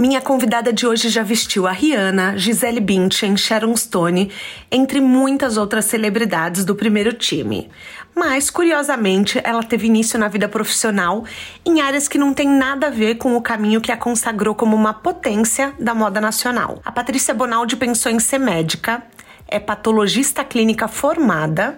[0.00, 4.30] Minha convidada de hoje já vestiu a Rihanna, Gisele Bündchen, Sharon Stone,
[4.70, 7.68] entre muitas outras celebridades do primeiro time.
[8.14, 11.24] Mas, curiosamente, ela teve início na vida profissional
[11.66, 14.76] em áreas que não têm nada a ver com o caminho que a consagrou como
[14.76, 16.80] uma potência da moda nacional.
[16.84, 19.02] A Patrícia Bonaldi pensou em ser médica,
[19.48, 21.76] é patologista clínica formada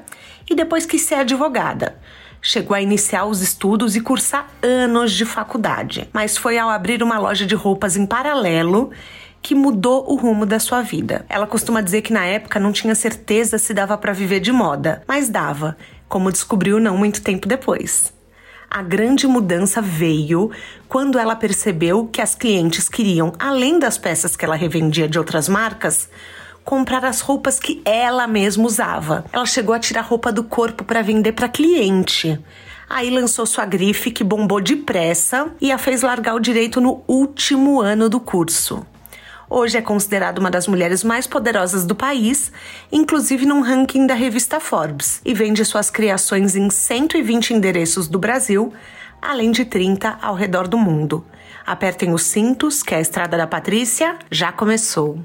[0.51, 1.99] e depois quis ser advogada.
[2.43, 7.19] Chegou a iniciar os estudos e cursar anos de faculdade, mas foi ao abrir uma
[7.19, 8.91] loja de roupas em paralelo
[9.43, 11.25] que mudou o rumo da sua vida.
[11.29, 15.03] Ela costuma dizer que na época não tinha certeza se dava para viver de moda,
[15.07, 15.77] mas dava,
[16.09, 18.13] como descobriu não muito tempo depois.
[18.71, 20.51] A grande mudança veio
[20.89, 25.49] quando ela percebeu que as clientes queriam, além das peças que ela revendia de outras
[25.49, 26.09] marcas,
[26.71, 29.25] comprar as roupas que ela mesma usava.
[29.33, 32.39] Ela chegou a tirar roupa do corpo para vender para cliente.
[32.89, 37.81] Aí lançou sua grife que bombou depressa e a fez largar o direito no último
[37.81, 38.87] ano do curso.
[39.49, 42.53] Hoje é considerada uma das mulheres mais poderosas do país,
[42.93, 48.73] inclusive num ranking da revista Forbes, e vende suas criações em 120 endereços do Brasil,
[49.21, 51.27] além de 30 ao redor do mundo.
[51.67, 55.19] Apertem os cintos, que a Estrada da Patrícia já começou.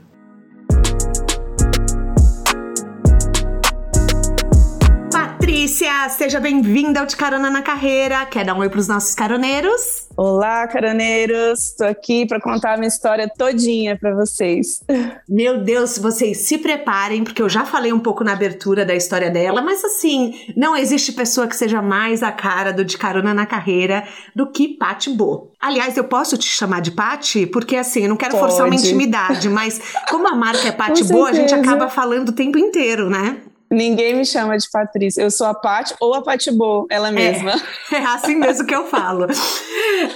[5.46, 8.26] Patrícia, seja bem-vinda ao De Carona na Carreira.
[8.26, 10.08] Quer dar um oi para os nossos caroneiros?
[10.18, 11.70] Olá, caroneiros.
[11.70, 14.82] Estou aqui para contar a minha história todinha para vocês.
[15.30, 19.30] Meu Deus, vocês se preparem, porque eu já falei um pouco na abertura da história
[19.30, 23.46] dela, mas assim, não existe pessoa que seja mais a cara do De Carona na
[23.46, 24.04] Carreira
[24.36, 25.52] do que Pati Bo.
[25.62, 27.46] Aliás, eu posso te chamar de Pati?
[27.46, 28.48] Porque assim, eu não quero Pode.
[28.48, 32.34] forçar uma intimidade, mas como a marca é Pati Bo, a gente acaba falando o
[32.34, 33.44] tempo inteiro, né?
[33.72, 35.22] Ninguém me chama de Patrícia.
[35.22, 37.54] Eu sou a Pat ou a Patibô, ela mesma.
[37.92, 39.26] É, é assim mesmo que eu falo.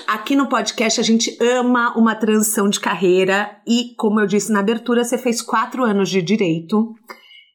[0.07, 4.59] Aqui no podcast a gente ama uma transição de carreira e, como eu disse na
[4.59, 6.93] abertura, você fez quatro anos de direito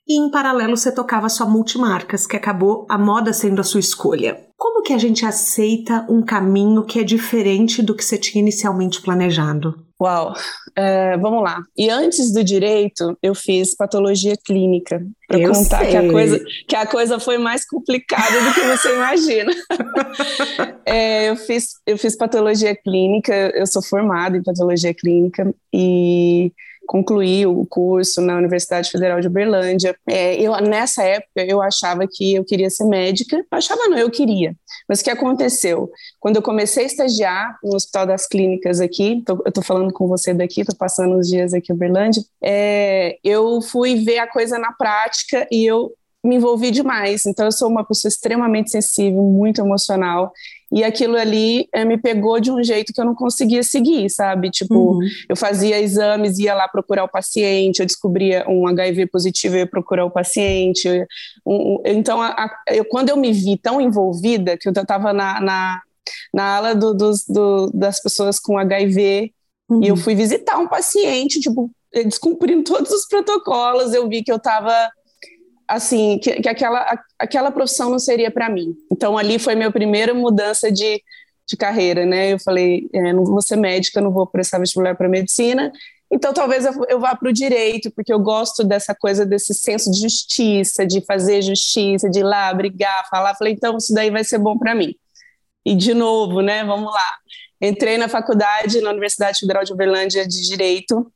[0.07, 4.39] e em paralelo você tocava só multimarcas, que acabou a moda sendo a sua escolha.
[4.65, 9.03] Como que a gente aceita um caminho que é diferente do que você tinha inicialmente
[9.03, 9.85] planejado?
[10.01, 10.33] Uau,
[10.75, 11.63] é, vamos lá.
[11.77, 15.91] E antes do direito, eu fiz patologia clínica para contar sei.
[15.91, 19.53] que a coisa que a coisa foi mais complicada do que você imagina.
[20.87, 26.51] é, eu fiz eu fiz patologia clínica, eu sou formada em patologia clínica e
[26.87, 29.97] concluí o curso na Universidade Federal de Uberlândia.
[30.09, 33.37] É, eu nessa época eu achava que eu queria ser médica.
[33.37, 34.55] Eu achava não, eu queria.
[34.89, 35.91] Mas o que aconteceu?
[36.21, 40.07] Quando eu comecei a estagiar no Hospital das Clínicas aqui, tô, eu estou falando com
[40.07, 44.59] você daqui, estou passando os dias aqui em Uberlândia, é, eu fui ver a coisa
[44.59, 45.93] na prática e eu
[46.25, 47.27] me envolvi demais.
[47.27, 50.33] Então, eu sou uma pessoa extremamente sensível, muito emocional.
[50.75, 54.51] E aquilo ali é, me pegou de um jeito que eu não conseguia seguir, sabe?
[54.51, 55.09] Tipo, uhum.
[55.29, 59.67] eu fazia exames, ia lá procurar o paciente, eu descobria um HIV positivo, eu ia
[59.69, 60.89] procurar o paciente.
[61.47, 65.41] Um, então, a, a, eu, quando eu me vi tão envolvida, que eu estava na,
[65.41, 65.81] na,
[66.35, 69.33] na ala do, dos, do, das pessoas com HIV,
[69.71, 69.85] uhum.
[69.85, 71.71] e eu fui visitar um paciente, tipo,
[72.03, 74.91] descumprindo todos os protocolos, eu vi que eu estava
[75.69, 78.77] assim, que, que aquela, aquela profissão não seria para mim.
[78.91, 81.03] Então, ali foi minha primeira mudança de,
[81.47, 82.33] de carreira, né?
[82.33, 85.73] Eu falei, é, não vou ser médica, não vou prestar vestibular para medicina,
[86.15, 89.91] então talvez eu, eu vá para o direito, porque eu gosto dessa coisa, desse senso
[89.91, 93.35] de justiça, de fazer justiça, de ir lá brigar, falar.
[93.35, 94.95] Falei, então isso daí vai ser bom para mim.
[95.65, 96.63] E de novo, né?
[96.63, 97.15] Vamos lá.
[97.61, 101.11] Entrei na faculdade, na Universidade Federal de Uberlândia de Direito,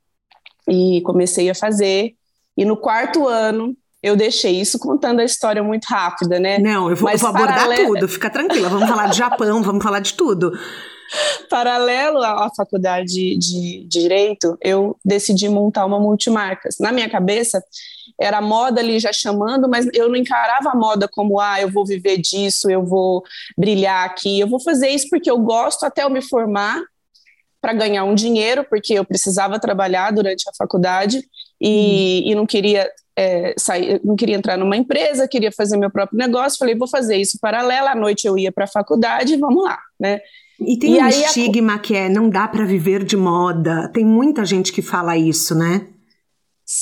[0.68, 2.14] e comecei a fazer.
[2.56, 6.58] E no quarto ano, eu deixei isso contando a história muito rápida, né?
[6.58, 7.94] Não, eu vou, eu vou abordar paralelo...
[7.94, 8.68] tudo, fica tranquila.
[8.68, 10.52] Vamos falar de Japão, vamos falar de tudo.
[11.50, 16.76] Paralelo à faculdade de direito, eu decidi montar uma multimarcas.
[16.78, 17.62] Na minha cabeça,
[18.20, 21.70] era a moda ali já chamando, mas eu não encarava a moda como, ah, eu
[21.70, 23.22] vou viver disso, eu vou
[23.56, 24.38] brilhar aqui.
[24.38, 26.82] Eu vou fazer isso porque eu gosto até eu me formar
[27.60, 31.22] para ganhar um dinheiro, porque eu precisava trabalhar durante a faculdade
[31.60, 32.30] e, hum.
[32.30, 36.56] e não queria é, sair, não queria entrar numa empresa, queria fazer meu próprio negócio,
[36.56, 40.20] falei, vou fazer isso paralelo, à noite eu ia para a faculdade, vamos lá, né?
[40.60, 41.78] E tem e um estigma a...
[41.80, 45.88] que é, não dá para viver de moda, tem muita gente que fala isso, né?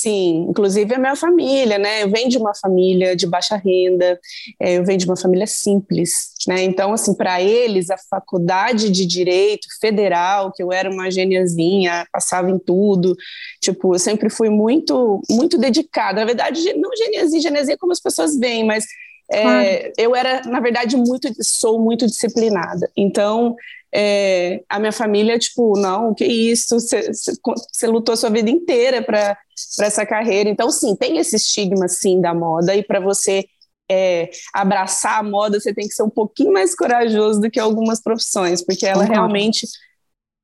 [0.06, 2.04] Sim, inclusive a minha família, né?
[2.04, 4.20] Eu venho de uma família de baixa renda,
[4.60, 6.62] é, eu venho de uma família simples, né?
[6.62, 12.48] Então, assim, para eles, a faculdade de direito federal, que eu era uma geniazinha, passava
[12.48, 13.16] em tudo,
[13.60, 16.20] tipo, eu sempre fui muito, muito dedicada.
[16.20, 18.84] Na verdade, não geniazinha, geniazinha como as pessoas veem, mas
[19.28, 19.92] é, claro.
[19.98, 22.88] eu era, na verdade, muito, sou muito disciplinada.
[22.96, 23.56] Então,
[23.98, 29.38] é, a minha família, tipo, não, que isso, você lutou a sua vida inteira para
[29.80, 30.50] essa carreira.
[30.50, 33.46] Então, sim, tem esse estigma, sim, da moda, e para você
[33.90, 38.02] é, abraçar a moda, você tem que ser um pouquinho mais corajoso do que algumas
[38.02, 39.10] profissões, porque ela uhum.
[39.10, 39.66] realmente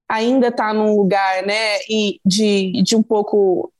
[0.08, 3.71] ainda está num lugar, né, e de, de um pouco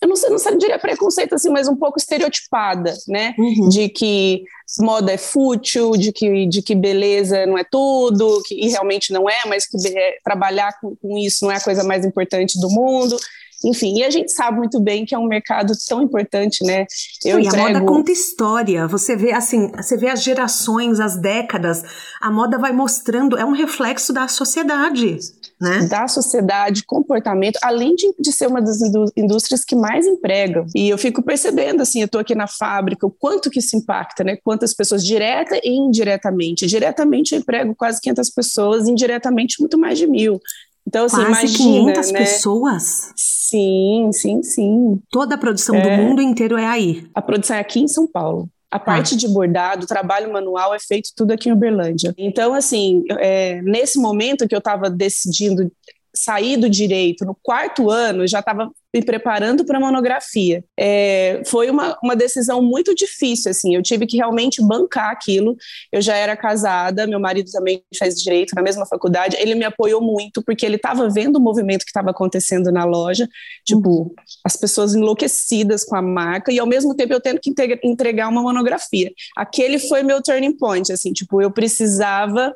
[0.00, 3.34] eu não sei, não sei, diria preconceito assim, mas um pouco estereotipada, né?
[3.38, 3.68] Uhum.
[3.68, 4.44] De que
[4.78, 9.28] moda é fútil, de que, de que beleza não é tudo, que, e realmente não
[9.28, 12.70] é, mas que é, trabalhar com, com isso não é a coisa mais importante do
[12.70, 13.16] mundo.
[13.62, 16.86] Enfim, e a gente sabe muito bem que é um mercado tão importante, né?
[17.22, 17.66] Eu e entrego...
[17.66, 18.86] a moda conta história.
[18.86, 21.82] Você vê assim, você vê as gerações, as décadas.
[22.22, 25.18] A moda vai mostrando, é um reflexo da sociedade.
[25.60, 25.86] Né?
[25.86, 28.80] da sociedade, comportamento, além de, de, ser uma das
[29.14, 30.64] indústrias que mais empregam.
[30.74, 34.24] E eu fico percebendo, assim, eu estou aqui na fábrica, o quanto que isso impacta,
[34.24, 34.38] né?
[34.42, 36.66] Quantas pessoas, direta e indiretamente.
[36.66, 40.40] Diretamente eu emprego quase 500 pessoas, indiretamente muito mais de mil.
[40.86, 42.18] Então, assim, Quase imagina, 500 né?
[42.18, 43.12] pessoas?
[43.16, 45.00] Sim, sim, sim.
[45.10, 47.06] Toda a produção é, do mundo inteiro é aí?
[47.14, 48.48] A produção é aqui em São Paulo.
[48.70, 48.84] A tá.
[48.84, 52.14] parte de bordado, o trabalho manual é feito tudo aqui em Uberlândia.
[52.16, 55.70] Então, assim, é, nesse momento que eu estava decidindo
[56.14, 60.64] sair do direito, no quarto ano, já estava me preparando para a monografia.
[60.78, 65.56] É, foi uma, uma decisão muito difícil, assim, eu tive que realmente bancar aquilo.
[65.92, 70.00] Eu já era casada, meu marido também faz direito na mesma faculdade, ele me apoiou
[70.00, 73.28] muito, porque ele estava vendo o movimento que estava acontecendo na loja,
[73.64, 74.12] tipo,
[74.44, 77.52] as pessoas enlouquecidas com a marca, e ao mesmo tempo eu tendo que
[77.84, 79.10] entregar uma monografia.
[79.36, 82.52] Aquele foi meu turning point, assim, tipo, eu precisava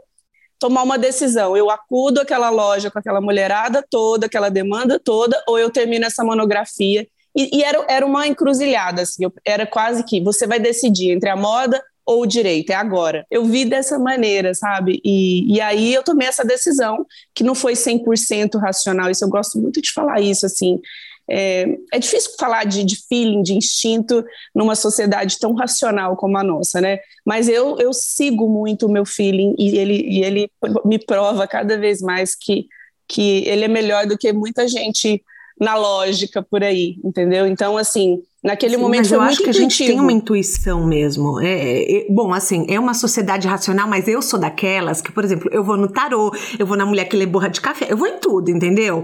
[0.64, 1.54] tomar uma decisão.
[1.54, 6.24] Eu acudo aquela loja com aquela mulherada toda, aquela demanda toda, ou eu termino essa
[6.24, 7.06] monografia.
[7.36, 11.28] E, e era, era uma encruzilhada, assim, eu, era quase que você vai decidir entre
[11.28, 13.26] a moda ou o direito, é agora.
[13.30, 15.02] Eu vi dessa maneira, sabe?
[15.04, 19.58] E, e aí eu tomei essa decisão, que não foi 100% racional, isso eu gosto
[19.58, 20.80] muito de falar isso, assim,
[21.28, 24.24] é, é difícil falar de, de, feeling, de instinto,
[24.54, 26.98] numa sociedade tão racional como a nossa, né?
[27.24, 30.50] Mas eu, eu sigo muito o meu feeling e ele, e ele
[30.84, 32.66] me prova cada vez mais que,
[33.08, 35.22] que ele é melhor do que muita gente
[35.58, 37.46] na lógica por aí, entendeu?
[37.46, 39.66] Então, assim, Naquele Sim, momento mas eu acho que intuitivo.
[39.66, 41.40] a gente tem uma intuição mesmo.
[41.40, 45.48] É, é, bom, assim, é uma sociedade racional, mas eu sou daquelas que, por exemplo,
[45.50, 48.06] eu vou no tarô, eu vou na mulher que lê borra de café, eu vou
[48.06, 49.02] em tudo, entendeu?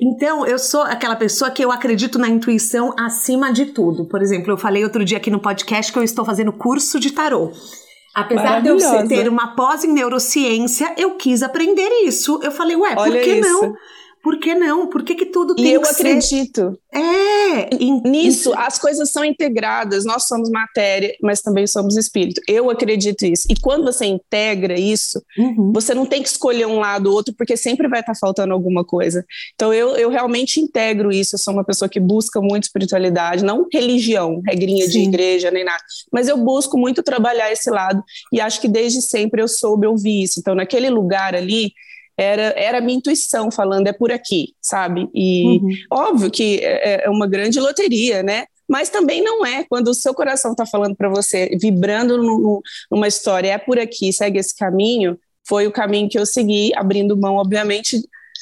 [0.00, 4.04] Então, eu sou aquela pessoa que eu acredito na intuição acima de tudo.
[4.08, 7.12] Por exemplo, eu falei outro dia aqui no podcast que eu estou fazendo curso de
[7.12, 7.52] tarô.
[8.12, 8.76] Apesar de eu
[9.06, 12.40] ter uma pós em neurociência, eu quis aprender isso.
[12.42, 13.48] Eu falei, ué, Olha por que isso.
[13.48, 13.74] não?
[14.22, 14.88] Por que não?
[14.88, 16.78] Por que, que tudo tem e que eu acredito.
[16.94, 17.74] É.
[18.08, 20.04] Nisso, as coisas são integradas.
[20.04, 22.40] Nós somos matéria, mas também somos espírito.
[22.46, 23.48] Eu acredito isso.
[23.50, 25.72] E quando você integra isso, uhum.
[25.72, 28.84] você não tem que escolher um lado ou outro, porque sempre vai estar faltando alguma
[28.84, 29.24] coisa.
[29.54, 31.34] Então, eu, eu realmente integro isso.
[31.34, 34.92] Eu sou uma pessoa que busca muito espiritualidade, não religião, regrinha Sim.
[34.92, 35.82] de igreja, nem nada.
[36.12, 38.02] Mas eu busco muito trabalhar esse lado.
[38.32, 40.38] E acho que desde sempre eu soube ouvir isso.
[40.38, 41.72] Então, naquele lugar ali,
[42.22, 45.08] era, era a minha intuição falando, é por aqui, sabe?
[45.14, 45.70] E uhum.
[45.90, 48.44] óbvio que é, é, uma grande loteria, né?
[48.68, 53.08] Mas também não é quando o seu coração está falando para você, vibrando no, numa
[53.08, 55.18] história, é por aqui, segue esse caminho.
[55.46, 58.00] Foi o caminho que eu segui, abrindo mão, obviamente,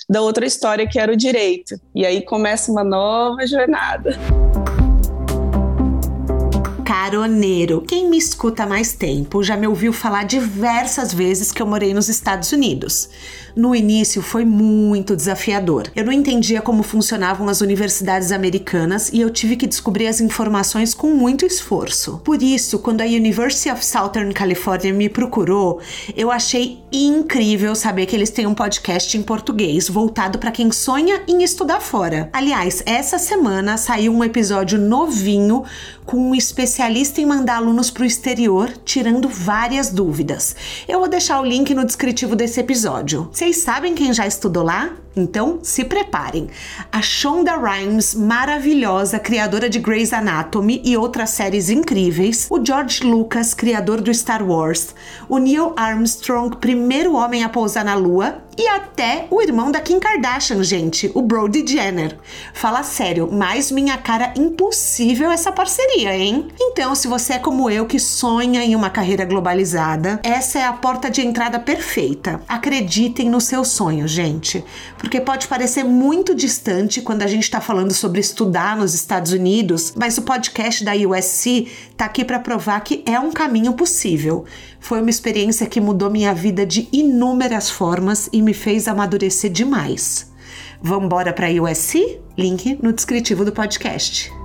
[0.09, 1.75] da outra história que era o direito.
[1.95, 4.19] E aí começa uma nova jornada
[7.11, 7.83] caroneiro.
[7.83, 11.95] Quem me escuta há mais tempo já me ouviu falar diversas vezes que eu morei
[11.95, 13.09] nos Estados Unidos.
[13.55, 15.85] No início foi muito desafiador.
[15.95, 20.95] Eu não entendia como funcionavam as universidades americanas e eu tive que descobrir as informações
[20.95, 22.21] com muito esforço.
[22.25, 25.81] Por isso, quando a University of Southern California me procurou,
[26.17, 31.23] eu achei incrível saber que eles têm um podcast em português voltado para quem sonha
[31.27, 32.29] em estudar fora.
[32.33, 35.65] Aliás, essa semana saiu um episódio novinho
[36.05, 40.57] com um especialista em mandar alunos para o exterior, tirando várias dúvidas.
[40.89, 43.29] Eu vou deixar o link no descritivo desse episódio.
[43.41, 44.91] Vocês sabem quem já estudou lá?
[45.17, 46.49] Então se preparem.
[46.93, 52.47] A Shonda Rhimes, maravilhosa, criadora de Grey's Anatomy e outras séries incríveis.
[52.51, 54.95] O George Lucas, criador do Star Wars.
[55.27, 59.99] O Neil Armstrong, primeiro homem a pousar na Lua e até o irmão da Kim
[59.99, 62.19] Kardashian, gente, o Brody Jenner.
[62.53, 66.49] Fala sério, mais minha cara impossível essa parceria, hein?
[66.61, 70.75] Então, se você é como eu que sonha em uma carreira globalizada, essa é a
[70.75, 72.43] porta de entrada perfeita.
[72.47, 74.63] Acreditem no seu sonho, gente,
[74.99, 79.95] porque pode parecer muito distante quando a gente está falando sobre estudar nos Estados Unidos,
[79.97, 84.45] mas o podcast da USC tá aqui para provar que é um caminho possível.
[84.81, 90.31] Foi uma experiência que mudou minha vida de inúmeras formas e me fez amadurecer demais.
[90.83, 92.19] Vamos embora para a USC?
[92.37, 94.40] Link no descritivo do podcast.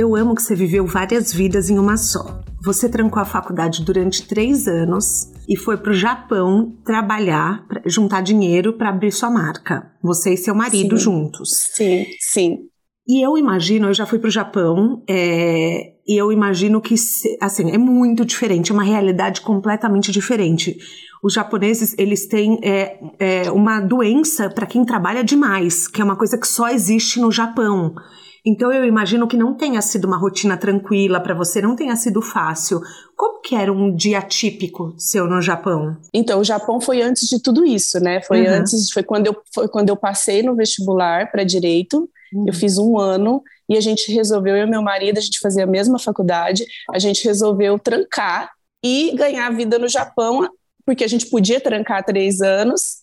[0.00, 2.40] Eu amo que você viveu várias vidas em uma só.
[2.64, 8.72] Você trancou a faculdade durante três anos e foi para o Japão trabalhar, juntar dinheiro
[8.72, 9.92] para abrir sua marca.
[10.02, 11.04] Você e seu marido sim.
[11.04, 11.50] juntos.
[11.74, 12.60] Sim, sim.
[13.06, 16.94] E eu imagino, eu já fui para o Japão, é, e eu imagino que,
[17.38, 20.78] assim, é muito diferente, é uma realidade completamente diferente.
[21.22, 26.16] Os japoneses, eles têm é, é, uma doença para quem trabalha demais, que é uma
[26.16, 27.94] coisa que só existe no Japão.
[28.44, 32.22] Então eu imagino que não tenha sido uma rotina tranquila para você, não tenha sido
[32.22, 32.80] fácil.
[33.16, 35.96] Como que era um dia típico seu no Japão?
[36.12, 38.22] Então, o Japão foi antes de tudo isso, né?
[38.22, 38.54] Foi uhum.
[38.54, 42.08] antes, foi quando eu foi quando eu passei no vestibular para direito.
[42.32, 42.44] Uhum.
[42.46, 45.64] Eu fiz um ano e a gente resolveu, eu e meu marido, a gente fazia
[45.64, 48.50] a mesma faculdade, a gente resolveu trancar
[48.82, 50.48] e ganhar vida no Japão,
[50.84, 52.99] porque a gente podia trancar três anos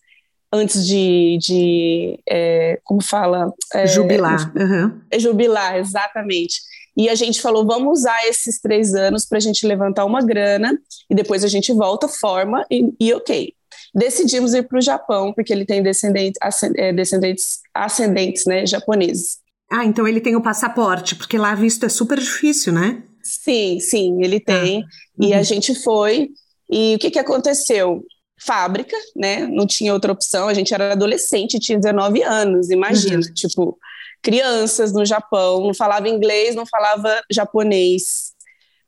[0.51, 3.54] antes de, de é, como fala?
[3.74, 4.54] É, jubilar.
[4.56, 5.01] Uhum.
[5.18, 6.62] Jubilar, exatamente.
[6.96, 10.77] E a gente falou, vamos usar esses três anos para a gente levantar uma grana
[11.10, 13.54] e depois a gente volta, forma e, e ok.
[13.94, 16.39] Decidimos ir para o Japão, porque ele tem descendentes,
[16.75, 19.38] é, descendentes ascendentes né, japoneses.
[19.72, 23.04] Ah, então ele tem o passaporte, porque lá visto é super difícil, né?
[23.22, 24.82] Sim, sim, ele tem.
[24.82, 24.86] Ah,
[25.20, 25.27] uhum.
[25.27, 26.30] E a gente foi.
[26.70, 28.04] E o que, que aconteceu?
[28.39, 29.48] Fábrica, né?
[29.48, 30.48] Não tinha outra opção.
[30.48, 33.17] A gente era adolescente, tinha 19 anos, imagina.
[33.17, 33.34] Uhum.
[33.34, 33.77] Tipo,
[34.22, 38.36] crianças no Japão, não falava inglês, não falava japonês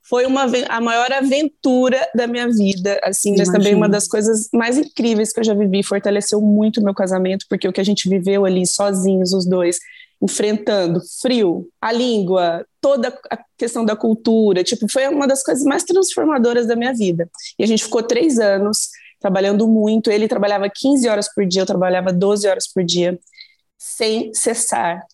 [0.10, 4.76] foi uma a maior aventura da minha vida, assim, mas também uma das coisas mais
[4.76, 8.10] incríveis que eu já vivi, fortaleceu muito o meu casamento, porque o que a gente
[8.10, 9.78] viveu ali sozinhos os dois,
[10.20, 15.84] enfrentando frio, a língua, toda a questão da cultura, tipo, foi uma das coisas mais
[15.84, 17.30] transformadoras da minha vida.
[17.60, 18.90] E a gente ficou três anos
[19.20, 23.20] trabalhando muito, ele trabalhava 15 horas por dia, eu trabalhava 12 horas por dia,
[23.78, 25.06] sem cessar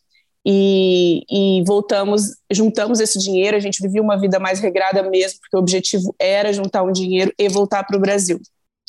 [0.48, 5.58] e, e, voltamos, juntamos esse dinheiro, a gente vivia uma vida mais regrada mesmo, porque
[5.58, 8.40] o objetivo era juntar um dinheiro e voltar para o Brasil.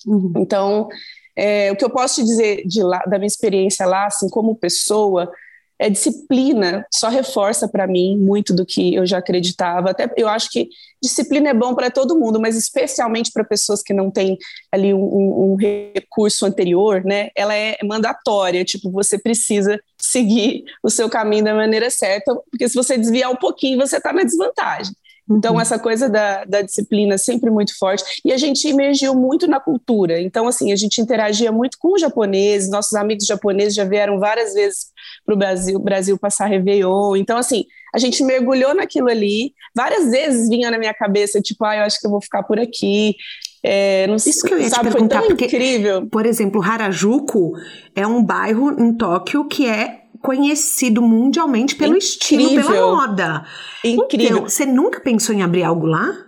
[0.06, 0.34] Uhum.
[0.36, 0.86] Então,
[1.34, 4.54] é, o que eu posso te dizer de lá, da minha experiência lá, assim, como
[4.54, 5.32] pessoa,
[5.78, 9.90] é disciplina só reforça para mim muito do que eu já acreditava.
[9.90, 10.68] Até eu acho que
[11.02, 14.38] disciplina é bom para todo mundo, mas especialmente para pessoas que não têm
[14.72, 17.28] ali um, um, recurso anterior, né?
[17.36, 22.74] Ela é mandatória, tipo você precisa seguir o seu caminho da maneira certa, porque se
[22.74, 24.94] você desviar um pouquinho você está na desvantagem.
[25.30, 25.60] Então, uhum.
[25.60, 28.04] essa coisa da, da disciplina é sempre muito forte.
[28.24, 30.20] E a gente emergiu muito na cultura.
[30.20, 34.54] Então, assim, a gente interagia muito com os japoneses, nossos amigos japoneses já vieram várias
[34.54, 34.86] vezes
[35.24, 37.16] para o Brasil, Brasil passar Réveillon.
[37.16, 37.64] Então, assim,
[37.94, 39.52] a gente mergulhou naquilo ali.
[39.74, 42.60] Várias vezes vinha na minha cabeça, tipo, ah, eu acho que eu vou ficar por
[42.60, 43.16] aqui.
[43.62, 46.06] É, não Isso que eu ia sabe, te perguntar, porque, incrível.
[46.06, 47.52] Por exemplo, Harajuku
[47.96, 52.08] é um bairro em Tóquio que é conhecido mundialmente pelo Incrível.
[52.08, 53.46] estilo, pela moda.
[53.84, 54.26] Incrível.
[54.26, 56.24] Então, você nunca pensou em abrir algo lá?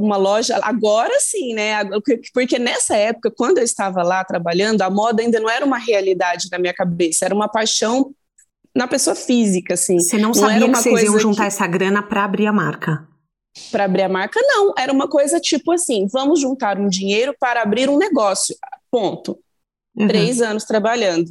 [0.00, 1.84] uma loja, agora sim, né?
[2.32, 6.48] Porque nessa época, quando eu estava lá trabalhando, a moda ainda não era uma realidade
[6.50, 8.14] na minha cabeça, era uma paixão
[8.74, 9.98] na pessoa física, assim.
[9.98, 11.48] Você não, não sabia que vocês iam juntar que...
[11.48, 13.06] essa grana para abrir a marca?
[13.70, 14.72] Para abrir a marca, não.
[14.78, 18.56] Era uma coisa tipo assim: vamos juntar um dinheiro para abrir um negócio.
[18.90, 19.38] Ponto.
[19.94, 20.08] Uhum.
[20.08, 21.30] Três anos trabalhando.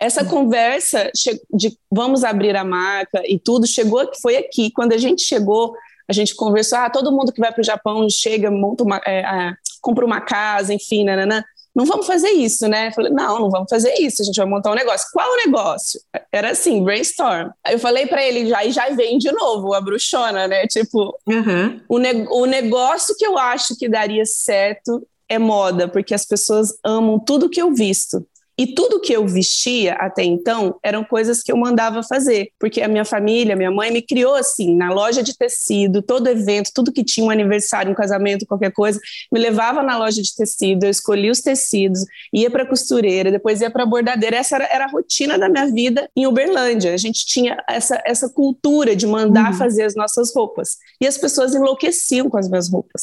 [0.00, 1.10] Essa conversa
[1.52, 4.70] de vamos abrir a marca e tudo chegou, foi aqui.
[4.70, 5.74] Quando a gente chegou,
[6.08, 9.20] a gente conversou, ah, todo mundo que vai para o Japão chega, monta uma, é,
[9.20, 11.44] é, compra uma casa, enfim, nananã.
[11.74, 12.88] Não vamos fazer isso, né?
[12.88, 15.06] Eu falei, não, não vamos fazer isso, a gente vai montar um negócio.
[15.12, 16.00] Qual o negócio?
[16.32, 17.50] Era assim, brainstorm.
[17.64, 20.66] Aí eu falei para ele, já, e já vem de novo a bruxona, né?
[20.66, 21.80] Tipo, uhum.
[21.88, 26.76] o, ne o negócio que eu acho que daria certo é moda, porque as pessoas
[26.84, 28.26] amam tudo que eu visto.
[28.58, 32.88] E tudo que eu vestia até então eram coisas que eu mandava fazer, porque a
[32.88, 37.04] minha família, minha mãe me criou assim, na loja de tecido, todo evento, tudo que
[37.04, 38.98] tinha um aniversário, um casamento, qualquer coisa,
[39.32, 42.00] me levava na loja de tecido, eu escolhia os tecidos,
[42.32, 44.36] ia para costureira, depois ia para bordadeira.
[44.36, 46.92] Essa era, era, a rotina da minha vida em Uberlândia.
[46.92, 49.58] A gente tinha essa, essa cultura de mandar uhum.
[49.58, 50.78] fazer as nossas roupas.
[51.00, 53.02] E as pessoas enlouqueciam com as minhas roupas.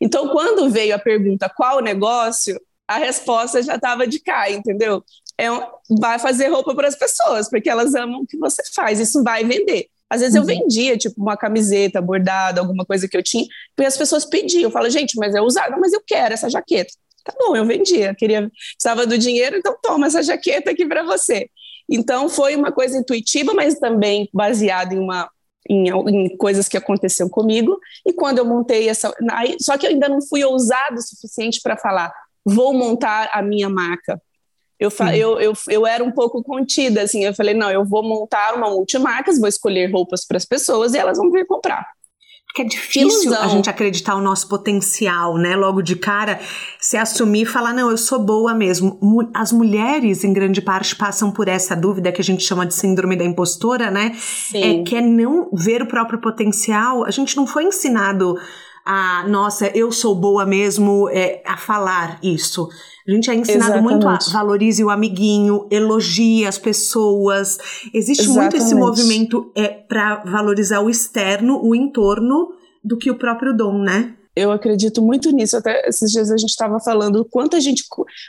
[0.00, 5.02] Então, quando veio a pergunta qual negócio, a resposta já estava de cá, entendeu?
[5.38, 5.60] É um,
[5.98, 9.44] vai fazer roupa para as pessoas, porque elas amam o que você faz, isso vai
[9.44, 9.86] vender.
[10.08, 10.42] Às vezes uhum.
[10.42, 14.62] eu vendia, tipo, uma camiseta bordada, alguma coisa que eu tinha, porque as pessoas pediam.
[14.62, 16.92] Eu falo, gente, mas é usada, mas eu quero essa jaqueta.
[17.24, 21.50] Tá bom, eu vendia, queria, precisava do dinheiro, então toma essa jaqueta aqui para você.
[21.90, 25.28] Então foi uma coisa intuitiva, mas também baseada em uma
[25.68, 27.78] em, em, coisas que aconteceram comigo.
[28.06, 31.60] E quando eu montei essa, aí, só que eu ainda não fui ousado o suficiente
[31.60, 32.12] para falar,
[32.46, 34.20] vou montar a minha marca.
[34.78, 38.54] Eu, eu, eu, eu era um pouco contida, assim, eu falei, não, eu vou montar
[38.54, 41.86] uma multimarcas, vou escolher roupas para as pessoas e elas vão vir comprar.
[42.46, 43.42] Porque é difícil Ilusão.
[43.42, 45.56] a gente acreditar o nosso potencial, né?
[45.56, 46.40] Logo de cara,
[46.80, 48.98] se assumir e falar, não, eu sou boa mesmo.
[49.34, 53.14] As mulheres, em grande parte, passam por essa dúvida que a gente chama de síndrome
[53.14, 54.14] da impostora, né?
[54.14, 54.80] Sim.
[54.80, 57.04] É, que é não ver o próprio potencial.
[57.04, 58.36] A gente não foi ensinado
[58.86, 62.68] a, nossa, eu sou boa mesmo é, a falar isso.
[63.06, 64.04] A gente é ensinado Exatamente.
[64.04, 67.58] muito a valorize o amiguinho, elogie as pessoas.
[67.92, 68.54] Existe Exatamente.
[68.54, 73.78] muito esse movimento é, para valorizar o externo, o entorno, do que o próprio dom,
[73.78, 74.14] né?
[74.36, 75.56] Eu acredito muito nisso.
[75.56, 77.84] Até esses dias a gente estava falando o quanto a gente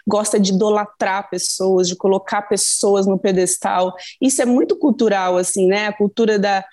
[0.07, 3.93] gosta de idolatrar pessoas, de colocar pessoas no pedestal.
[4.21, 5.87] Isso é muito cultural, assim, né?
[5.87, 6.63] A cultura da,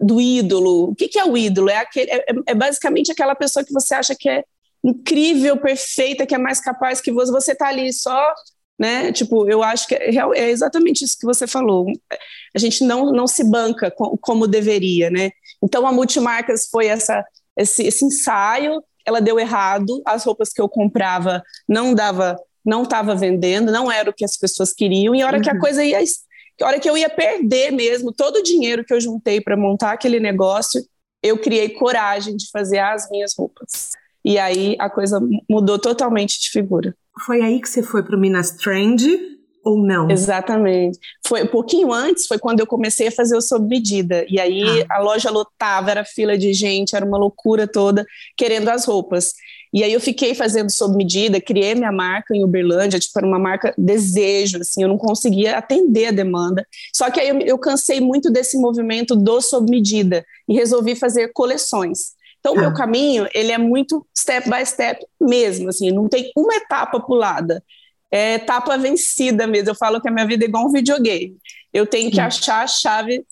[0.00, 0.90] do ídolo.
[0.90, 1.70] O que, que é o ídolo?
[1.70, 4.44] É, aquele, é, é, basicamente aquela pessoa que você acha que é
[4.82, 7.30] incrível, perfeita, que é mais capaz que você.
[7.30, 8.34] Você está ali só,
[8.76, 9.12] né?
[9.12, 11.86] Tipo, eu acho que é, é, exatamente isso que você falou.
[12.52, 15.30] A gente não, não se banca com, como deveria, né?
[15.62, 17.24] Então a Multimarcas foi essa,
[17.56, 18.82] esse, esse ensaio.
[19.04, 20.00] Ela deu errado.
[20.06, 24.36] As roupas que eu comprava não dava não estava vendendo, não era o que as
[24.36, 25.42] pessoas queriam, e a hora uhum.
[25.42, 25.58] que a uhum.
[25.58, 25.98] coisa ia
[26.60, 29.92] a hora que eu ia perder mesmo todo o dinheiro que eu juntei para montar
[29.92, 30.80] aquele negócio,
[31.22, 33.90] eu criei coragem de fazer as minhas roupas.
[34.24, 36.94] E aí a coisa mudou totalmente de figura.
[37.26, 39.02] Foi aí que você foi para o Minas Trend
[39.64, 40.10] ou não?
[40.10, 40.98] Exatamente.
[41.26, 44.24] Foi um pouquinho antes, foi quando eu comecei a fazer o sob medida.
[44.28, 44.96] E aí ah.
[44.96, 48.04] a loja lotava, era fila de gente, era uma loucura toda,
[48.36, 49.32] querendo as roupas.
[49.72, 53.38] E aí eu fiquei fazendo sob medida, criei minha marca em Uberlândia, tipo, era uma
[53.38, 56.66] marca desejo, assim, eu não conseguia atender a demanda.
[56.94, 61.32] Só que aí eu, eu cansei muito desse movimento do sob medida e resolvi fazer
[61.32, 62.12] coleções.
[62.38, 62.60] Então, o ah.
[62.60, 67.62] meu caminho, ele é muito step by step mesmo, assim, não tem uma etapa pulada.
[68.12, 69.70] É etapa vencida mesmo.
[69.70, 71.36] Eu falo que a minha vida é igual um videogame.
[71.72, 73.24] Eu tenho que achar a chave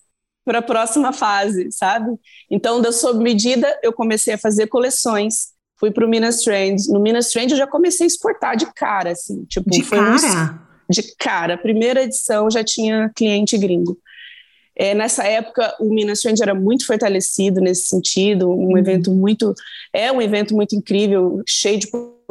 [0.44, 2.10] para a próxima fase, sabe?
[2.50, 6.76] Então, da sob medida, eu comecei a fazer coleções fui para o Minas Trend.
[6.90, 9.46] No Minas Trend eu já comecei a exportar de cara, assim.
[9.46, 10.12] Tipo, de cara?
[10.12, 11.56] Um, de cara.
[11.56, 13.96] Primeira edição já tinha cliente gringo.
[14.80, 18.78] É, nessa época, o Minas Trend era muito fortalecido nesse sentido, um uhum.
[18.78, 19.54] evento muito.
[19.92, 21.86] É um evento muito incrível, cheio de,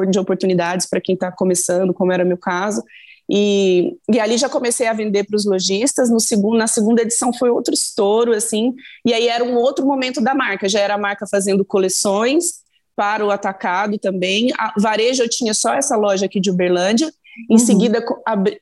[0.09, 2.81] de oportunidades para quem está começando, como era meu caso.
[3.29, 6.09] E, e ali já comecei a vender para os lojistas.
[6.09, 8.73] No segundo, na segunda edição foi outro estouro, assim.
[9.05, 10.67] E aí era um outro momento da marca.
[10.67, 12.63] Já era a marca fazendo coleções,
[12.99, 14.51] para o atacado também.
[14.57, 17.09] A varejo eu tinha só essa loja aqui de Uberlândia.
[17.49, 17.57] Em uhum.
[17.57, 18.03] seguida,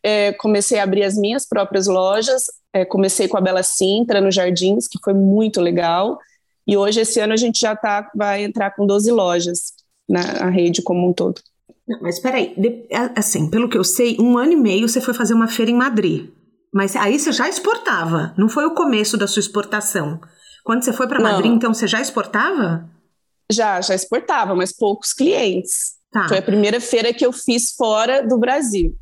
[0.03, 2.43] é, comecei a abrir as minhas próprias lojas.
[2.77, 6.19] É, comecei com a Bela Sintra, no Jardins, que foi muito legal.
[6.67, 9.73] E hoje, esse ano, a gente já tá, vai entrar com 12 lojas
[10.07, 11.41] na rede como um todo.
[11.87, 12.55] Não, mas peraí,
[13.15, 15.75] assim, pelo que eu sei, um ano e meio você foi fazer uma feira em
[15.75, 16.29] Madrid.
[16.71, 20.19] Mas aí você já exportava, não foi o começo da sua exportação.
[20.63, 22.87] Quando você foi para Madrid, então você já exportava?
[23.49, 25.93] Já, já exportava, mas poucos clientes.
[26.11, 26.27] Tá.
[26.27, 28.93] Foi a primeira feira que eu fiz fora do Brasil.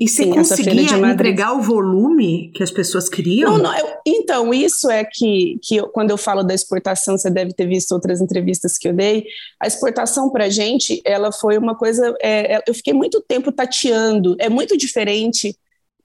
[0.00, 3.52] E você Sim, conseguia entregar o volume que as pessoas queriam?
[3.52, 3.76] Não, não.
[3.76, 7.66] Eu, então, isso é que, que eu, quando eu falo da exportação, você deve ter
[7.66, 9.24] visto outras entrevistas que eu dei.
[9.58, 12.14] A exportação para a gente, ela foi uma coisa.
[12.22, 14.36] É, é, eu fiquei muito tempo tateando.
[14.38, 15.56] É muito diferente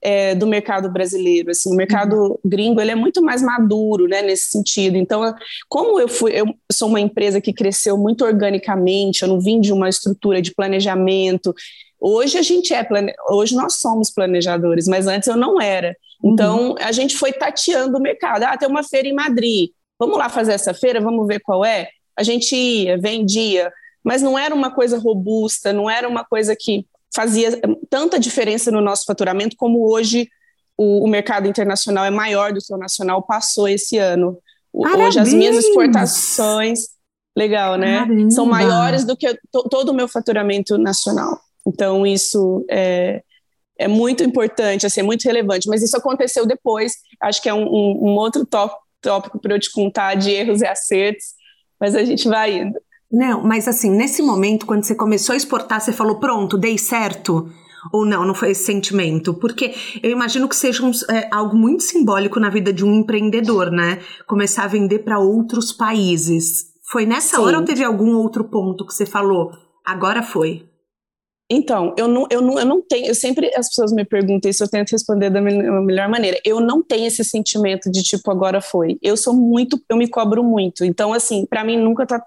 [0.04, 1.50] é, do mercado brasileiro.
[1.50, 2.38] Assim, o mercado uhum.
[2.44, 4.96] gringo ele é muito mais maduro, né, nesse sentido.
[4.96, 5.34] Então,
[5.68, 9.22] como eu fui, eu sou uma empresa que cresceu muito organicamente.
[9.22, 11.54] Eu não vim de uma estrutura de planejamento.
[12.06, 13.14] Hoje a gente é plane...
[13.30, 15.96] hoje nós somos planejadores, mas antes eu não era.
[16.22, 16.74] Então uhum.
[16.78, 18.42] a gente foi tateando o mercado.
[18.42, 19.70] Ah, tem uma feira em Madrid.
[19.98, 21.88] Vamos lá fazer essa feira, vamos ver qual é.
[22.14, 23.72] A gente ia, vendia,
[24.04, 28.82] mas não era uma coisa robusta, não era uma coisa que fazia tanta diferença no
[28.82, 30.28] nosso faturamento como hoje
[30.76, 34.36] o, o mercado internacional é maior do que o nacional passou esse ano.
[34.78, 35.08] Parabéns.
[35.08, 36.80] Hoje as minhas exportações,
[37.34, 38.00] legal, né?
[38.00, 38.30] Caramba.
[38.30, 41.40] São maiores do que to, todo o meu faturamento nacional.
[41.66, 43.22] Então isso é,
[43.78, 45.68] é muito importante, assim, é muito relevante.
[45.68, 46.94] Mas isso aconteceu depois.
[47.20, 50.66] Acho que é um, um, um outro tópico para eu te contar de erros e
[50.66, 51.26] acertos.
[51.80, 52.78] Mas a gente vai indo.
[53.10, 57.48] Não, mas assim, nesse momento, quando você começou a exportar, você falou, pronto, dei certo?
[57.92, 59.34] Ou não, não foi esse sentimento?
[59.34, 63.70] Porque eu imagino que seja um, é, algo muito simbólico na vida de um empreendedor,
[63.70, 64.00] né?
[64.26, 66.64] Começar a vender para outros países.
[66.90, 67.42] Foi nessa Sim.
[67.42, 69.52] hora ou teve algum outro ponto que você falou?
[69.84, 70.66] Agora foi.
[71.54, 74.64] Então, eu não, eu, não, eu não tenho, eu sempre as pessoas me perguntam isso,
[74.64, 76.40] eu tento responder da melhor maneira.
[76.44, 78.98] Eu não tenho esse sentimento de tipo, agora foi.
[79.00, 80.84] Eu sou muito, eu me cobro muito.
[80.84, 82.20] Então, assim, para mim nunca tá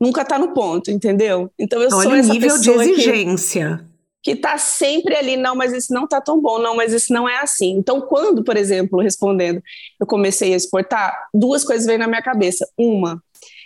[0.00, 1.50] nunca tá no ponto, entendeu?
[1.56, 3.86] Então eu Olha sou essa nível pessoa de exigência.
[4.20, 7.12] Que, que tá sempre ali, não, mas isso não tá tão bom, não, mas isso
[7.12, 7.76] não é assim.
[7.76, 9.62] Então, quando, por exemplo, respondendo,
[10.00, 12.68] eu comecei a exportar, duas coisas veio na minha cabeça.
[12.76, 13.22] Uma,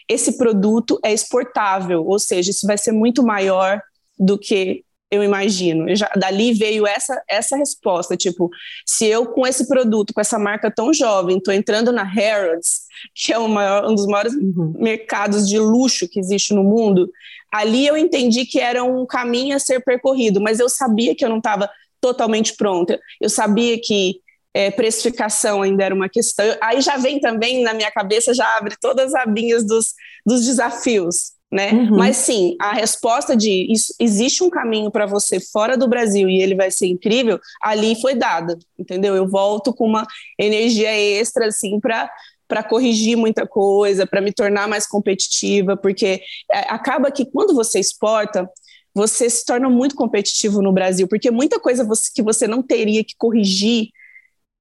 [0.06, 3.80] esse produto é exportável, ou seja, isso vai ser muito maior
[4.22, 5.90] do que eu imagino.
[5.90, 8.48] Eu já, dali veio essa, essa resposta, tipo,
[8.86, 12.82] se eu com esse produto, com essa marca tão jovem, estou entrando na Harrods,
[13.14, 14.72] que é maior, um dos maiores uhum.
[14.78, 17.10] mercados de luxo que existe no mundo,
[17.52, 21.28] ali eu entendi que era um caminho a ser percorrido, mas eu sabia que eu
[21.28, 21.68] não estava
[22.00, 22.98] totalmente pronta.
[23.20, 24.20] Eu sabia que
[24.54, 26.46] é, precificação ainda era uma questão.
[26.62, 29.92] Aí já vem também na minha cabeça, já abre todas as abinhas dos,
[30.24, 31.70] dos desafios né?
[31.70, 31.98] Uhum.
[31.98, 36.40] Mas sim, a resposta de isso, existe um caminho para você fora do Brasil e
[36.40, 39.14] ele vai ser incrível, ali foi dada, entendeu?
[39.14, 40.06] Eu volto com uma
[40.38, 42.10] energia extra assim para
[42.48, 46.20] para corrigir muita coisa, para me tornar mais competitiva, porque
[46.52, 48.46] é, acaba que quando você exporta,
[48.94, 53.02] você se torna muito competitivo no Brasil, porque muita coisa você, que você não teria
[53.02, 53.88] que corrigir,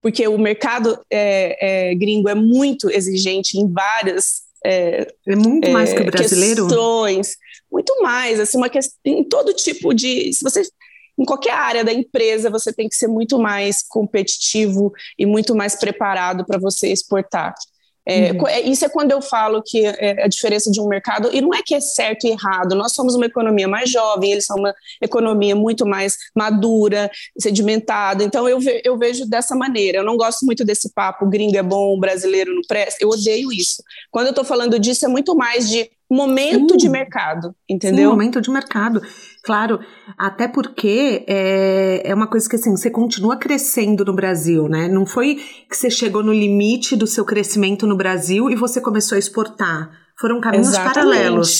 [0.01, 5.71] porque o mercado é, é, gringo é muito exigente em várias é, é muito é,
[5.71, 6.67] mais que o brasileiro?
[6.67, 7.37] Questões,
[7.71, 10.63] muito mais, assim, uma questão, em todo tipo de, se você
[11.17, 15.75] em qualquer área da empresa você tem que ser muito mais competitivo e muito mais
[15.75, 17.53] preparado para você exportar.
[18.11, 18.47] É, uhum.
[18.47, 21.53] É, isso é quando eu falo que é a diferença de um mercado, e não
[21.53, 24.73] é que é certo e errado, nós somos uma economia mais jovem, eles são uma
[25.01, 29.99] economia muito mais madura, sedimentada, então eu, ve, eu vejo dessa maneira.
[29.99, 33.81] Eu não gosto muito desse papo gringo é bom, brasileiro não presta, eu odeio isso.
[34.09, 36.77] Quando eu estou falando disso, é muito mais de momento Sim.
[36.77, 38.09] de mercado, entendeu?
[38.09, 39.01] Sim, momento de mercado.
[39.43, 39.79] Claro,
[40.17, 44.87] até porque é, é uma coisa que assim, você continua crescendo no Brasil, né?
[44.87, 45.35] Não foi
[45.67, 49.89] que você chegou no limite do seu crescimento no Brasil e você começou a exportar.
[50.19, 50.93] Foram caminhos Exatamente.
[50.93, 51.59] paralelos.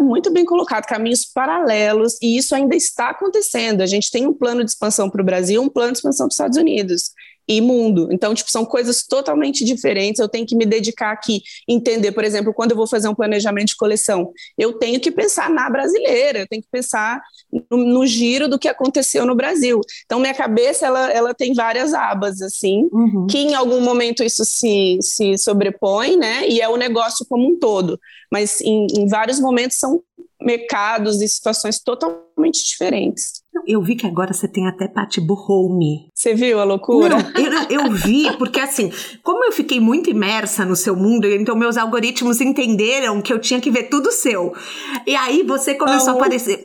[0.00, 3.80] Muito bem colocado, caminhos paralelos, e isso ainda está acontecendo.
[3.80, 6.32] A gente tem um plano de expansão para o Brasil, um plano de expansão para
[6.32, 7.12] os Estados Unidos
[7.48, 8.08] e mundo.
[8.12, 10.20] Então, tipo, são coisas totalmente diferentes.
[10.20, 13.68] Eu tenho que me dedicar aqui, entender, por exemplo, quando eu vou fazer um planejamento
[13.68, 17.22] de coleção, eu tenho que pensar na brasileira, eu tenho que pensar
[17.70, 19.80] no, no giro do que aconteceu no Brasil.
[20.04, 23.26] Então, minha cabeça, ela, ela tem várias abas, assim, uhum.
[23.26, 26.46] que em algum momento isso se, se sobrepõe, né?
[26.46, 27.98] E é o negócio como um todo.
[28.30, 30.02] Mas em, em vários momentos são
[30.40, 33.42] mercados e situações totalmente diferentes.
[33.66, 36.10] Eu vi que agora você tem até Patibu Home.
[36.14, 37.16] Você viu a loucura?
[37.16, 38.90] Não, eu, eu, vi, porque assim,
[39.22, 43.60] como eu fiquei muito imersa no seu mundo, então meus algoritmos entenderam que eu tinha
[43.60, 44.52] que ver tudo seu.
[45.06, 46.16] E aí você começou oh.
[46.16, 46.62] a aparecer,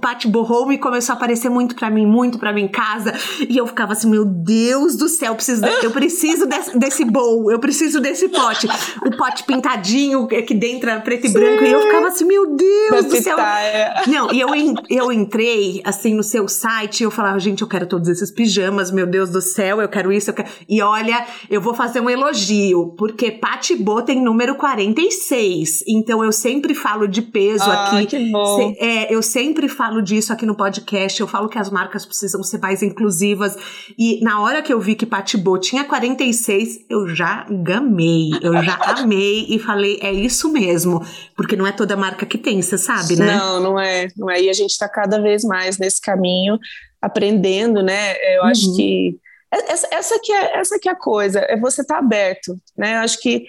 [0.00, 3.12] Patibu Home começou a aparecer muito para mim, muito para mim em casa.
[3.48, 7.04] E eu ficava assim, meu Deus do céu, eu preciso, de, eu preciso desse, desse
[7.04, 8.66] bowl, eu preciso desse pote.
[9.06, 11.34] O pote pintadinho, que dentro era preto e Sim.
[11.34, 11.64] branco.
[11.64, 13.38] E eu ficava assim, meu Deus do céu.
[13.38, 14.02] É.
[14.06, 14.48] Não, e eu,
[14.90, 18.90] eu entrei assim no seu site e eu falava, gente, eu quero todos esses pijamas,
[18.90, 20.48] meu Deus do céu, eu quero isso, eu quero...
[20.68, 26.74] E olha, eu vou fazer um elogio, porque Patibô tem número 46, então eu sempre
[26.74, 28.06] falo de peso ah, aqui.
[28.06, 28.74] Que bom.
[28.78, 32.58] É, eu sempre falo disso aqui no podcast, eu falo que as marcas precisam ser
[32.58, 33.56] mais inclusivas,
[33.98, 38.78] e na hora que eu vi que Patibô tinha 46, eu já gamei, eu já
[38.98, 43.16] amei e falei, é isso mesmo, porque não é toda marca que tem, você sabe,
[43.16, 43.36] né?
[43.36, 46.58] Não, não é, não é, e a gente tá cada vez mais nesse caminho,
[47.00, 48.14] aprendendo, né?
[48.36, 48.48] Eu uhum.
[48.48, 49.18] acho que
[49.50, 52.96] essa, essa, que é, essa que é a coisa, é você estar tá aberto, né?
[52.96, 53.44] Eu acho que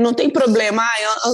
[0.00, 1.32] não tem problema, ah,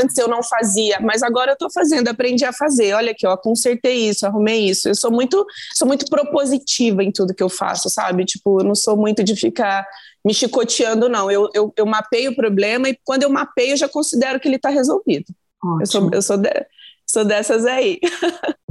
[0.00, 2.94] antes eu não fazia, mas agora eu estou fazendo, aprendi a fazer.
[2.94, 4.88] Olha aqui, ó, consertei isso, arrumei isso.
[4.88, 8.24] Eu sou muito, sou muito propositiva em tudo que eu faço, sabe?
[8.24, 9.84] Tipo, eu não sou muito de ficar
[10.24, 11.28] me chicoteando, não.
[11.28, 14.56] Eu, eu, eu mapeio o problema e quando eu mapeio, eu já considero que ele
[14.56, 15.26] está resolvido.
[15.62, 15.80] Ótimo.
[15.82, 16.66] Eu sou, eu sou, de,
[17.04, 17.98] sou dessas aí.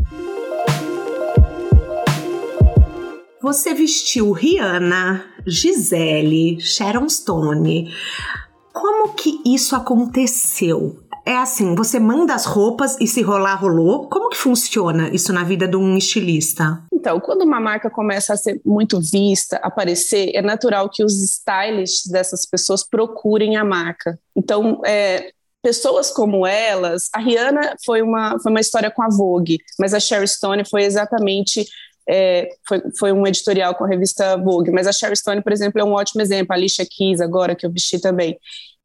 [3.45, 7.93] Você vestiu Rihanna, Gisele, Sharon Stone.
[8.73, 10.99] Como que isso aconteceu?
[11.23, 14.09] É assim, você manda as roupas e se rolar, rolou?
[14.09, 16.83] Como que funciona isso na vida de um estilista?
[16.91, 22.11] Então, quando uma marca começa a ser muito vista, aparecer, é natural que os stylists
[22.11, 24.17] dessas pessoas procurem a marca.
[24.35, 25.29] Então, é,
[25.61, 29.99] pessoas como elas, a Rihanna foi uma, foi uma história com a Vogue, mas a
[29.99, 31.67] Sherry Stone foi exatamente
[32.07, 35.79] é, foi, foi um editorial com a revista Vogue, mas a Sherry Stone, por exemplo,
[35.79, 38.37] é um ótimo exemplo, a Alicia Keys agora, que eu vesti também.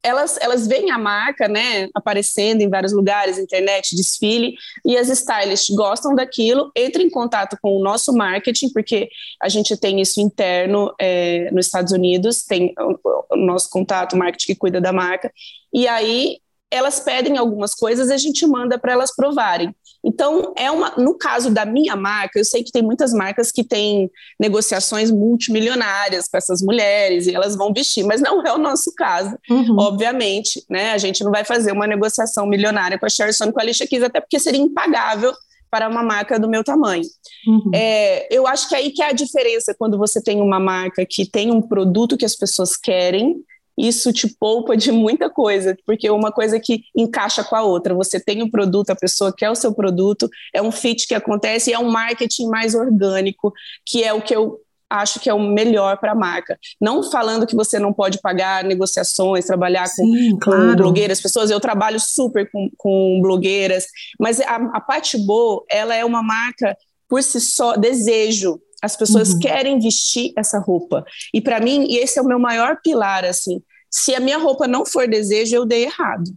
[0.03, 5.75] Elas, elas veem a marca, né, aparecendo em vários lugares, internet, desfile, e as stylists
[5.75, 9.07] gostam daquilo, entram em contato com o nosso marketing, porque
[9.39, 12.97] a gente tem isso interno é, nos Estados Unidos, tem o,
[13.29, 15.31] o nosso contato, o marketing que cuida da marca,
[15.71, 16.39] e aí
[16.71, 19.75] elas pedem algumas coisas e a gente manda para elas provarem.
[20.03, 23.63] Então, é uma, no caso da minha marca, eu sei que tem muitas marcas que
[23.63, 28.91] têm negociações multimilionárias com essas mulheres e elas vão vestir, mas não é o nosso
[28.95, 29.75] caso, uhum.
[29.77, 30.93] obviamente, né?
[30.93, 34.03] A gente não vai fazer uma negociação milionária com a Sherson com a Alicia Keys,
[34.03, 35.33] até porque seria impagável
[35.69, 37.03] para uma marca do meu tamanho.
[37.47, 37.71] Uhum.
[37.73, 41.29] É, eu acho que aí que é a diferença quando você tem uma marca que
[41.29, 43.41] tem um produto que as pessoas querem
[43.87, 47.93] isso te poupa de muita coisa, porque uma coisa que encaixa com a outra.
[47.95, 51.69] Você tem o produto, a pessoa quer o seu produto, é um fit que acontece
[51.71, 53.53] e é um marketing mais orgânico,
[53.85, 54.59] que é o que eu
[54.91, 56.59] acho que é o melhor para a marca.
[56.79, 60.69] Não falando que você não pode pagar negociações, trabalhar Sim, com, claro.
[60.71, 61.49] com, blogueiras, pessoas.
[61.49, 63.85] Eu trabalho super com, com blogueiras,
[64.19, 68.59] mas a, a Patibô, ela é uma marca por si só, desejo.
[68.81, 69.39] As pessoas uhum.
[69.39, 71.05] querem vestir essa roupa.
[71.33, 74.67] E para mim, e esse é o meu maior pilar, assim, se a minha roupa
[74.67, 76.31] não for desejo, eu dei errado.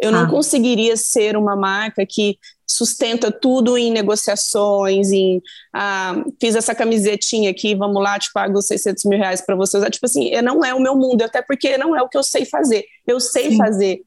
[0.00, 0.12] Eu ah.
[0.12, 5.42] não conseguiria ser uma marca que sustenta tudo em negociações, em
[5.74, 9.90] ah, fiz essa camisetinha aqui, vamos lá, te pago 600 mil reais para você usar.
[9.90, 12.44] Tipo assim, não é o meu mundo, até porque não é o que eu sei
[12.44, 12.84] fazer.
[13.06, 13.56] Eu sei Sim.
[13.56, 14.02] fazer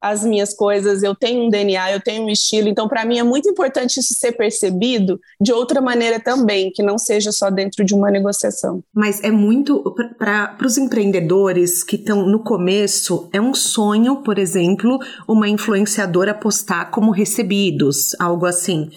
[0.00, 3.22] as minhas coisas, eu tenho um DNA, eu tenho um estilo, então para mim é
[3.22, 7.94] muito importante isso ser percebido de outra maneira também, que não seja só dentro de
[7.94, 8.82] uma negociação.
[8.94, 14.98] Mas é muito para os empreendedores que estão no começo, é um sonho, por exemplo,
[15.28, 18.88] uma influenciadora postar como recebidos, algo assim.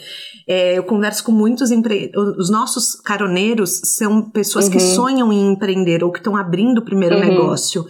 [0.48, 2.12] É, eu converso com muitos empre...
[2.16, 4.72] os nossos caroneiros são pessoas uhum.
[4.72, 7.22] que sonham em empreender ou que estão abrindo o primeiro uhum.
[7.22, 7.86] negócio.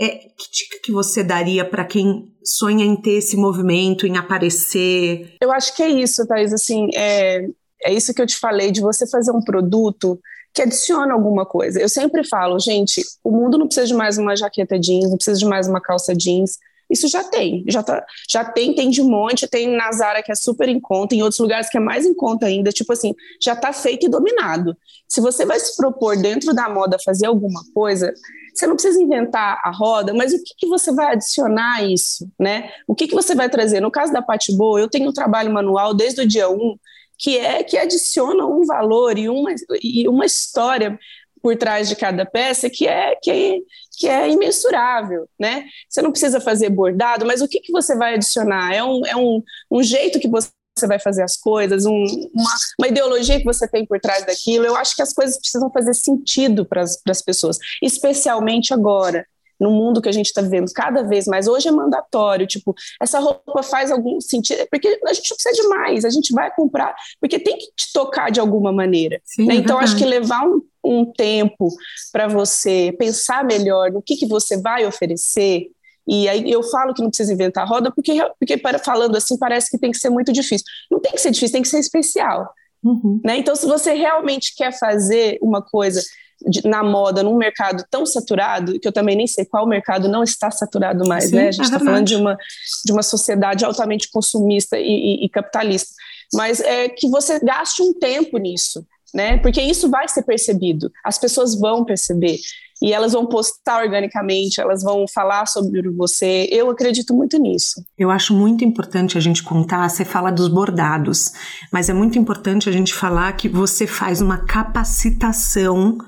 [0.00, 5.36] É, que dica que você daria para quem sonha em ter esse movimento, em aparecer?
[5.42, 6.54] Eu acho que é isso, Thais.
[6.54, 7.46] Assim, é,
[7.84, 10.18] é isso que eu te falei, de você fazer um produto
[10.54, 11.78] que adiciona alguma coisa.
[11.78, 15.38] Eu sempre falo, gente, o mundo não precisa de mais uma jaqueta jeans, não precisa
[15.38, 16.58] de mais uma calça jeans.
[16.90, 20.34] Isso já tem, já, tá, já tem, tem de monte, tem na Zara que é
[20.34, 23.52] super em conta, em outros lugares que é mais em conta ainda, tipo assim, já
[23.52, 24.76] está feito e dominado.
[25.06, 28.12] Se você vai se propor dentro da moda fazer alguma coisa,
[28.54, 32.30] você não precisa inventar a roda, mas o que, que você vai adicionar a isso,
[32.38, 32.70] né?
[32.86, 33.80] O que, que você vai trazer?
[33.80, 36.76] No caso da Pati Boa, eu tenho um trabalho manual desde o dia 1,
[37.18, 39.50] que é que adiciona um valor e uma,
[39.82, 40.98] e uma história
[41.42, 43.58] por trás de cada peça que é, que é,
[43.98, 45.64] que é imensurável, né?
[45.88, 48.74] Você não precisa fazer bordado, mas o que, que você vai adicionar?
[48.74, 52.54] É um, é um, um jeito que você você vai fazer as coisas, um, uma,
[52.78, 54.64] uma, ideologia que você tem por trás daquilo.
[54.64, 59.26] Eu acho que as coisas precisam fazer sentido para as pessoas, especialmente agora.
[59.60, 62.46] No mundo que a gente está vivendo cada vez mais, hoje é mandatório.
[62.46, 66.32] Tipo, essa roupa faz algum sentido, porque a gente não precisa de mais, a gente
[66.32, 69.20] vai comprar, porque tem que te tocar de alguma maneira.
[69.22, 69.56] Sim, né?
[69.56, 71.68] Então, é acho que levar um, um tempo
[72.10, 75.66] para você pensar melhor no que, que você vai oferecer,
[76.08, 79.70] e aí eu falo que não precisa inventar roda, porque, porque para, falando assim parece
[79.70, 80.64] que tem que ser muito difícil.
[80.90, 82.52] Não tem que ser difícil, tem que ser especial.
[82.82, 83.20] Uhum.
[83.24, 83.38] Né?
[83.38, 86.00] Então, se você realmente quer fazer uma coisa
[86.48, 90.22] de, na moda, num mercado tão saturado, que eu também nem sei qual mercado não
[90.22, 91.48] está saturado mais, Sim, né?
[91.48, 92.36] A gente está é falando de uma,
[92.84, 95.94] de uma sociedade altamente consumista e, e, e capitalista.
[96.32, 99.38] Mas é que você gaste um tempo nisso, né?
[99.38, 102.38] Porque isso vai ser percebido, as pessoas vão perceber
[102.82, 106.48] e elas vão postar organicamente, elas vão falar sobre você.
[106.50, 107.84] Eu acredito muito nisso.
[107.98, 111.32] Eu acho muito importante a gente contar, você fala dos bordados,
[111.70, 115.98] mas é muito importante a gente falar que você faz uma capacitação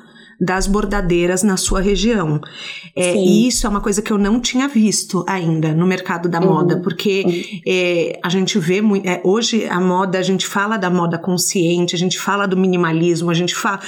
[0.42, 2.40] das bordadeiras na sua região.
[2.96, 6.40] É, e isso é uma coisa que eu não tinha visto ainda no mercado da
[6.40, 6.46] uhum.
[6.46, 7.60] moda, porque uhum.
[7.64, 9.06] é, a gente vê muito.
[9.06, 13.30] É, hoje a moda, a gente fala da moda consciente, a gente fala do minimalismo,
[13.30, 13.78] a gente fala.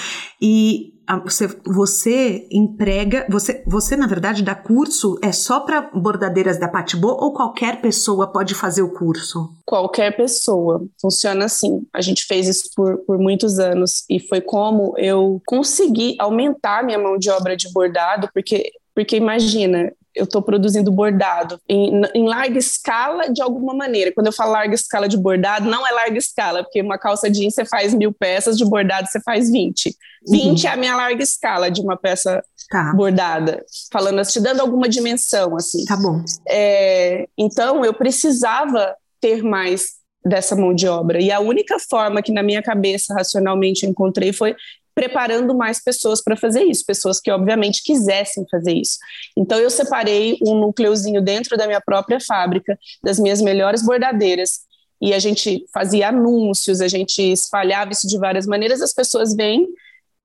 [0.40, 0.93] E
[1.24, 7.08] você, você emprega, você, você na verdade dá curso é só para bordadeiras da Patibô
[7.08, 9.50] ou qualquer pessoa pode fazer o curso?
[9.64, 11.86] Qualquer pessoa, funciona assim.
[11.92, 16.98] A gente fez isso por, por muitos anos e foi como eu consegui aumentar minha
[16.98, 22.58] mão de obra de bordado, porque porque imagina, eu estou produzindo bordado em, em, larga
[22.58, 24.12] escala de alguma maneira.
[24.12, 27.54] Quando eu falo larga escala de bordado, não é larga escala, porque uma calça jeans
[27.54, 29.96] você faz mil peças, de bordado você faz 20.
[30.28, 30.70] 20 uhum.
[30.70, 32.92] é a minha larga escala de uma peça tá.
[32.94, 33.64] bordada.
[33.92, 35.84] Falando assim, te dando alguma dimensão, assim.
[35.84, 36.22] Tá bom.
[36.48, 41.20] É, então, eu precisava ter mais dessa mão de obra.
[41.20, 44.56] E a única forma que na minha cabeça racionalmente encontrei foi
[44.94, 48.98] preparando mais pessoas para fazer isso, pessoas que obviamente quisessem fazer isso.
[49.36, 54.60] Então eu separei um núcleozinho dentro da minha própria fábrica das minhas melhores bordadeiras
[55.00, 59.66] e a gente fazia anúncios, a gente espalhava isso de várias maneiras, as pessoas vêm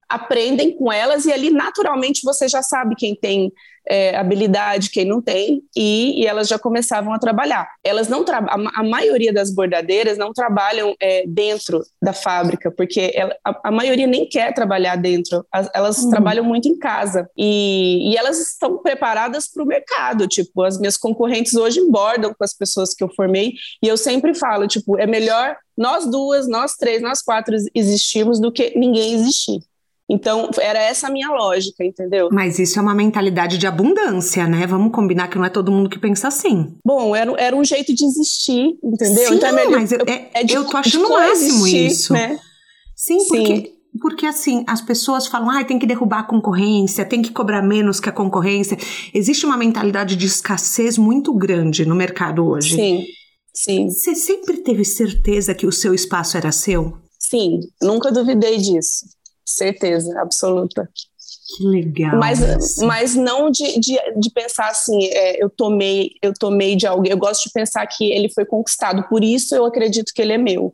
[0.09, 3.51] aprendem com elas e ali naturalmente você já sabe quem tem
[3.89, 7.67] é, habilidade, quem não tem, e, e, elas já começavam a trabalhar.
[7.83, 13.35] Elas não a, a maioria das bordadeiras não trabalham é, dentro da fábrica, porque ela,
[13.43, 16.09] a, a, maioria nem quer trabalhar dentro, as, elas uhum.
[16.11, 20.27] trabalham muito em casa e, e elas estão preparadas para o mercado.
[20.27, 24.35] Tipo, as minhas concorrentes hoje bordam com as pessoas que eu formei, e eu sempre
[24.35, 29.61] falo, tipo, é melhor nós duas, nós três, nós quatro existirmos do que ninguém existir.
[30.09, 32.29] Então, era essa a minha lógica, entendeu?
[32.31, 34.65] Mas isso é uma mentalidade de abundância, né?
[34.65, 36.73] Vamos combinar que não é todo mundo que pensa assim.
[36.83, 39.27] Bom, era, era um jeito de existir, entendeu?
[39.27, 42.13] Sim, então, é melhor, mas eu, é, é de, eu tô achando o máximo isso.
[42.13, 42.39] Né?
[42.95, 47.23] Sim, Sim, porque porque assim, as pessoas falam, ah, tem que derrubar a concorrência, tem
[47.23, 48.77] que cobrar menos que a concorrência.
[49.13, 52.75] Existe uma mentalidade de escassez muito grande no mercado hoje.
[52.75, 53.05] Sim,
[53.51, 53.89] sim.
[53.89, 56.97] Você sempre teve certeza que o seu espaço era seu?
[57.17, 59.05] Sim, nunca duvidei disso
[59.49, 60.89] certeza absoluta.
[61.57, 62.17] Que legal.
[62.17, 67.11] Mas, mas não de, de, de pensar assim, é, eu tomei, eu tomei de alguém.
[67.11, 70.37] Eu gosto de pensar que ele foi conquistado, por isso eu acredito que ele é
[70.37, 70.73] meu.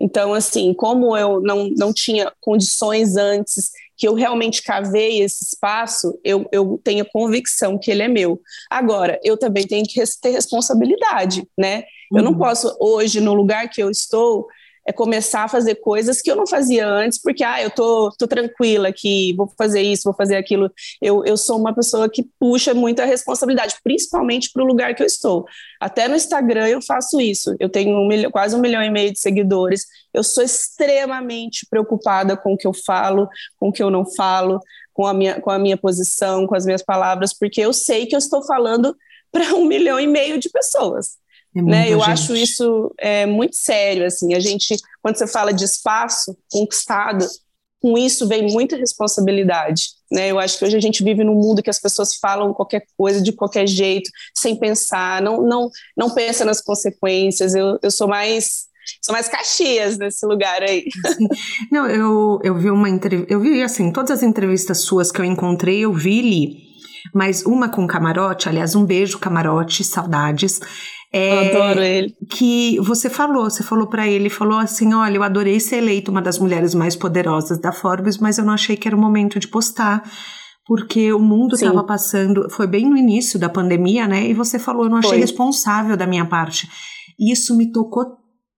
[0.00, 6.18] Então, assim, como eu não, não tinha condições antes, que eu realmente cavei esse espaço,
[6.22, 8.40] eu, eu tenho convicção que ele é meu.
[8.70, 11.84] Agora, eu também tenho que ter responsabilidade, né?
[12.10, 12.18] Uhum.
[12.18, 12.38] Eu não uhum.
[12.38, 14.46] posso, hoje, no lugar que eu estou,
[14.86, 18.28] é começar a fazer coisas que eu não fazia antes, porque ah, eu tô, tô
[18.28, 20.70] tranquila aqui, vou fazer isso, vou fazer aquilo.
[21.02, 25.06] Eu, eu sou uma pessoa que puxa muita responsabilidade, principalmente para o lugar que eu
[25.06, 25.44] estou.
[25.80, 27.56] Até no Instagram eu faço isso.
[27.58, 29.84] Eu tenho um milho, quase um milhão e meio de seguidores.
[30.14, 34.60] Eu sou extremamente preocupada com o que eu falo, com o que eu não falo,
[34.94, 38.14] com a minha, com a minha posição, com as minhas palavras, porque eu sei que
[38.14, 38.96] eu estou falando
[39.32, 41.18] para um milhão e meio de pessoas.
[41.56, 41.88] É né?
[41.88, 42.10] Eu gente.
[42.10, 47.26] acho isso é, muito sério, assim, a gente, quando você fala de espaço conquistado,
[47.80, 50.30] com isso vem muita responsabilidade, né?
[50.30, 53.20] Eu acho que hoje a gente vive num mundo que as pessoas falam qualquer coisa
[53.20, 57.54] de qualquer jeito, sem pensar, não não não pensa nas consequências.
[57.54, 58.66] Eu, eu sou mais
[59.02, 60.84] sou mais Caxias nesse lugar aí.
[61.72, 65.24] Não, eu, eu vi uma entrevista, eu vi assim, todas as entrevistas suas que eu
[65.24, 66.65] encontrei, eu vi li,
[67.14, 70.60] mas uma com camarote, aliás, um beijo camarote, saudades.
[71.12, 72.14] É, adoro ele.
[72.30, 76.20] Que você falou, você falou para ele, falou assim: olha, eu adorei ser eleita uma
[76.20, 79.48] das mulheres mais poderosas da Forbes, mas eu não achei que era o momento de
[79.48, 80.02] postar.
[80.66, 84.26] Porque o mundo estava passando, foi bem no início da pandemia, né?
[84.28, 85.20] E você falou, eu não achei foi.
[85.20, 86.68] responsável da minha parte.
[87.18, 88.04] Isso me tocou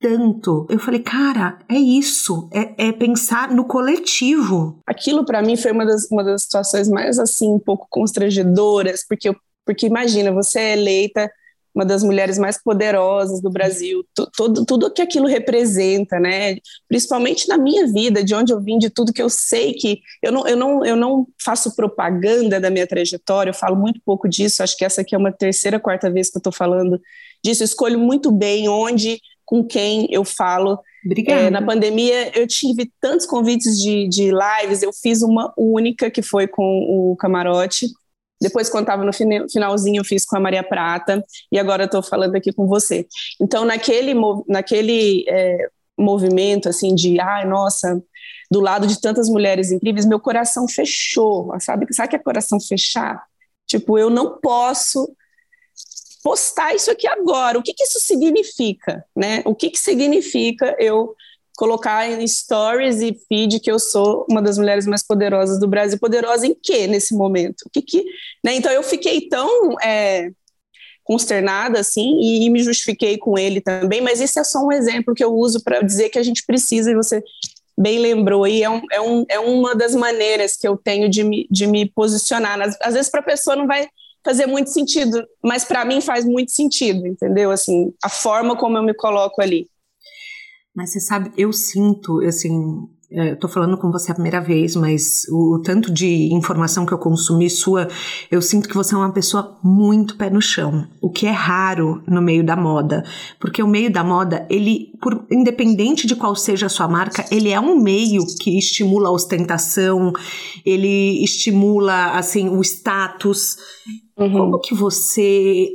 [0.00, 0.66] tanto.
[0.70, 4.80] Eu falei, cara, é isso, é, é pensar no coletivo.
[4.86, 9.34] Aquilo para mim foi uma das, uma das situações mais assim, um pouco constrangedoras, porque,
[9.64, 11.30] porque imagina, você é eleita
[11.78, 16.56] uma das mulheres mais poderosas do Brasil, tudo, tudo que aquilo representa, né?
[16.88, 20.32] Principalmente na minha vida, de onde eu vim, de tudo que eu sei que eu
[20.32, 24.60] não, eu não, eu não faço propaganda da minha trajetória, eu falo muito pouco disso.
[24.60, 27.00] Acho que essa aqui é uma terceira, quarta vez que eu estou falando
[27.44, 27.62] disso.
[27.62, 30.78] Eu escolho muito bem onde, com quem eu falo.
[31.06, 31.40] Obrigada.
[31.40, 36.20] É, na pandemia, eu tive tantos convites de, de lives, eu fiz uma única que
[36.20, 37.86] foi com o Camarote
[38.40, 42.36] depois, quando estava no finalzinho, eu fiz com a Maria Prata, e agora estou falando
[42.36, 43.06] aqui com você.
[43.40, 44.14] Então, naquele,
[44.46, 48.00] naquele é, movimento, assim, de, ai, nossa,
[48.48, 51.92] do lado de tantas mulheres incríveis, meu coração fechou, sabe?
[51.92, 53.24] Sabe que é coração fechar?
[53.66, 55.12] Tipo, eu não posso
[56.28, 57.58] postar isso aqui agora.
[57.58, 59.40] O que, que isso significa, né?
[59.46, 61.14] O que, que significa eu
[61.56, 65.98] colocar em stories e feed que eu sou uma das mulheres mais poderosas do Brasil.
[65.98, 67.62] Poderosa em quê nesse momento?
[67.66, 68.04] O que que,
[68.44, 68.54] né?
[68.54, 70.30] Então eu fiquei tão é,
[71.02, 75.14] consternada assim e, e, me justifiquei com ele também, mas esse é só um exemplo
[75.14, 77.24] que eu uso para dizer que a gente precisa e você
[77.76, 81.24] bem lembrou, e é, um, é, um, é uma das maneiras que eu tenho de
[81.24, 82.60] me, de me posicionar.
[82.60, 83.88] Às, às vezes, para a pessoa não vai
[84.28, 87.50] fazer muito sentido, mas para mim faz muito sentido, entendeu?
[87.50, 89.66] Assim, a forma como eu me coloco ali.
[90.76, 94.76] Mas você sabe, eu sinto, assim, é, eu tô falando com você a primeira vez,
[94.76, 97.88] mas o, o, tanto de informação que eu consumi sua,
[98.30, 102.02] eu sinto que você é uma pessoa muito pé no chão, o que é raro
[102.06, 103.02] no meio da moda,
[103.40, 107.48] porque o meio da moda, ele, por, independente de qual seja a sua marca, ele
[107.48, 110.12] é um meio que estimula a ostentação,
[110.64, 113.56] ele estimula, assim, o status.
[114.18, 114.32] Uhum.
[114.32, 115.66] Como que você,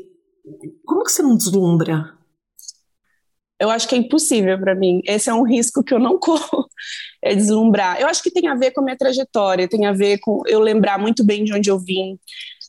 [0.86, 2.13] como que você não deslumbra?
[3.64, 5.02] Eu acho que é impossível para mim.
[5.06, 6.68] Esse é um risco que eu não corro
[7.22, 8.00] é deslumbrar.
[8.00, 10.60] Eu acho que tem a ver com a minha trajetória, tem a ver com eu
[10.60, 12.20] lembrar muito bem de onde eu vim,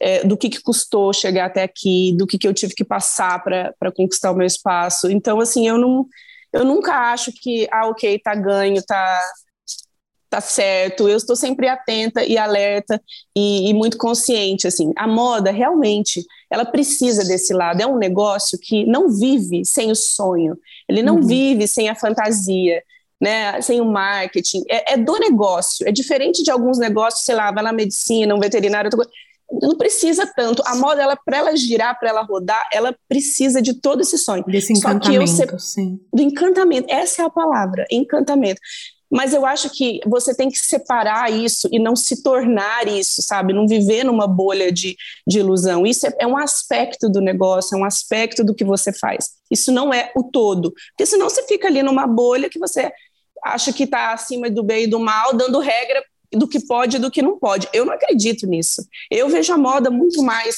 [0.01, 3.43] é, do que, que custou chegar até aqui, do que, que eu tive que passar
[3.43, 5.11] para conquistar o meu espaço.
[5.11, 6.07] Então, assim, eu não,
[6.53, 9.21] eu nunca acho que, ah, ok, tá ganho, tá,
[10.31, 11.09] tá certo.
[11.09, 13.03] Eu estou sempre atenta e alerta
[13.37, 14.93] e, e, muito consciente, assim.
[14.97, 16.25] A moda, realmente,
[16.55, 17.81] ela precisa desse lado.
[17.81, 20.57] É um negócio que não vive sem o sonho.
[20.89, 21.27] Ele não uhum.
[21.27, 22.83] vive sem a fantasia
[23.21, 27.51] né, sem o marketing, é, é, do negócio, é diferente de alguns negócios, sei lá,
[27.51, 28.91] vai na medicina, um veterinário,
[29.63, 30.63] não precisa tanto.
[30.67, 34.45] A moda, ela para ela girar, para ela rodar, ela precisa de todo esse sonho.
[34.45, 36.01] Desse encantamento, Só que eu, sim.
[36.13, 38.61] Do encantamento, essa é a palavra, encantamento.
[39.15, 43.53] Mas eu acho que você tem que separar isso e não se tornar isso, sabe?
[43.53, 45.87] Não viver numa bolha de, de ilusão.
[45.87, 49.31] Isso é, é um aspecto do negócio, é um aspecto do que você faz.
[49.49, 50.73] Isso não é o todo.
[50.91, 52.93] Porque senão você fica ali numa bolha que você
[53.45, 56.03] acha que está acima do bem e do mal, dando regra
[56.33, 57.69] do que pode e do que não pode.
[57.73, 58.85] Eu não acredito nisso.
[59.09, 60.57] Eu vejo a moda muito mais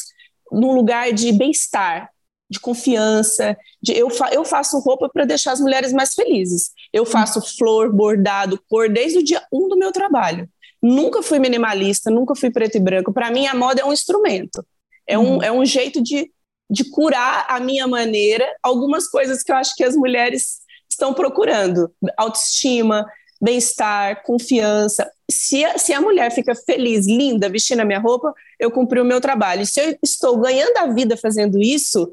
[0.51, 2.09] num lugar de bem-estar,
[2.49, 3.57] de confiança.
[3.83, 6.71] De, eu, fa, eu faço roupa para deixar as mulheres mais felizes.
[6.93, 10.49] Eu faço flor, bordado, cor, desde o dia um do meu trabalho.
[10.83, 13.13] Nunca fui minimalista, nunca fui preto e branco.
[13.13, 14.65] Para mim, a moda é um instrumento.
[15.07, 15.43] É um, uhum.
[15.43, 16.31] é um jeito de,
[16.71, 21.91] de curar a minha maneira algumas coisas que eu acho que as mulheres estão procurando:
[22.17, 23.07] autoestima,
[23.41, 25.11] bem-estar, confiança.
[25.31, 29.05] Se a, se a mulher fica feliz, linda, vestindo a minha roupa, eu cumpri o
[29.05, 29.67] meu trabalho.
[29.67, 32.13] Se eu estou ganhando a vida fazendo isso,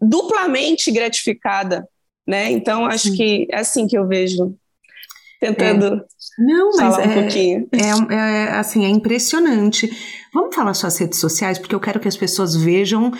[0.00, 1.88] duplamente gratificada,
[2.26, 2.50] né?
[2.50, 4.54] Então acho que é assim que eu vejo.
[5.40, 6.04] Tentando é.
[6.38, 7.68] Não, mas falar um é, pouquinho.
[7.72, 9.90] É, é, assim, é impressionante.
[10.34, 13.10] Vamos falar suas redes sociais, porque eu quero que as pessoas vejam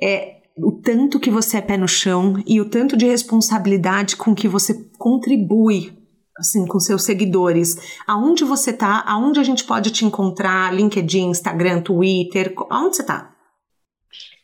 [0.00, 4.34] é, o tanto que você é pé no chão e o tanto de responsabilidade com
[4.34, 5.92] que você contribui
[6.38, 7.76] assim com seus seguidores.
[8.06, 9.02] Aonde você tá?
[9.06, 10.74] Aonde a gente pode te encontrar?
[10.74, 12.54] LinkedIn, Instagram, Twitter?
[12.70, 13.33] Aonde você tá?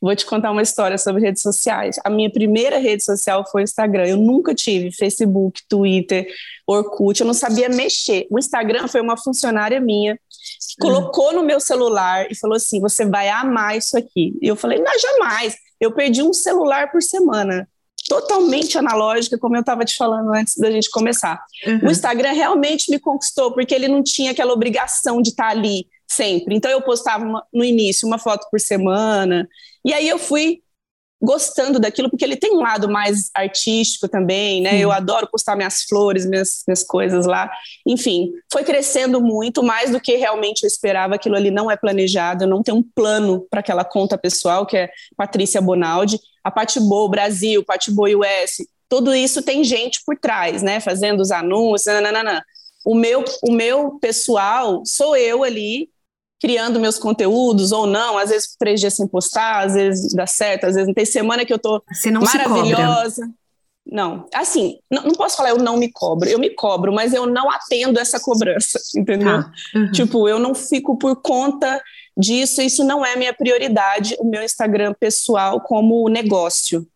[0.00, 1.96] Vou te contar uma história sobre redes sociais.
[2.02, 4.06] A minha primeira rede social foi o Instagram.
[4.06, 6.26] Eu nunca tive Facebook, Twitter,
[6.66, 7.20] Orkut.
[7.20, 8.26] Eu não sabia mexer.
[8.30, 10.88] O Instagram foi uma funcionária minha que hum.
[10.88, 14.38] colocou no meu celular e falou assim: "Você vai amar isso aqui".
[14.40, 17.68] E eu falei: "Não, jamais" eu perdi um celular por semana.
[18.08, 21.40] Totalmente analógica, como eu estava te falando antes da gente começar.
[21.66, 21.88] Uhum.
[21.88, 25.86] O Instagram realmente me conquistou, porque ele não tinha aquela obrigação de estar tá ali
[26.08, 26.56] sempre.
[26.56, 29.48] Então eu postava uma, no início uma foto por semana,
[29.84, 30.62] e aí eu fui
[31.22, 34.72] gostando daquilo, porque ele tem um lado mais artístico também, né?
[34.72, 34.78] Hum.
[34.78, 37.50] Eu adoro postar minhas flores, minhas, minhas coisas lá.
[37.86, 41.16] Enfim, foi crescendo muito, mais do que realmente eu esperava.
[41.16, 44.90] Aquilo ali não é planejado, não tenho um plano para aquela conta pessoal, que é
[45.16, 46.18] Patrícia Bonaldi.
[46.42, 50.80] A Patibô Brasil, Patibô US, tudo isso tem gente por trás, né?
[50.80, 52.42] Fazendo os anúncios, nananana.
[52.82, 55.90] O meu, o meu pessoal sou eu ali
[56.40, 60.64] criando meus conteúdos ou não, às vezes três dias sem postar, às vezes dá certo,
[60.64, 61.82] às vezes não tem semana que eu tô
[62.20, 63.30] maravilhosa.
[63.90, 67.26] Não, assim, não, não, posso falar eu não me cobro, eu me cobro, mas eu
[67.26, 69.36] não atendo essa cobrança, entendeu?
[69.36, 69.90] Ah, uhum.
[69.90, 71.82] Tipo, eu não fico por conta
[72.16, 76.86] disso, isso não é minha prioridade, o meu Instagram pessoal como negócio.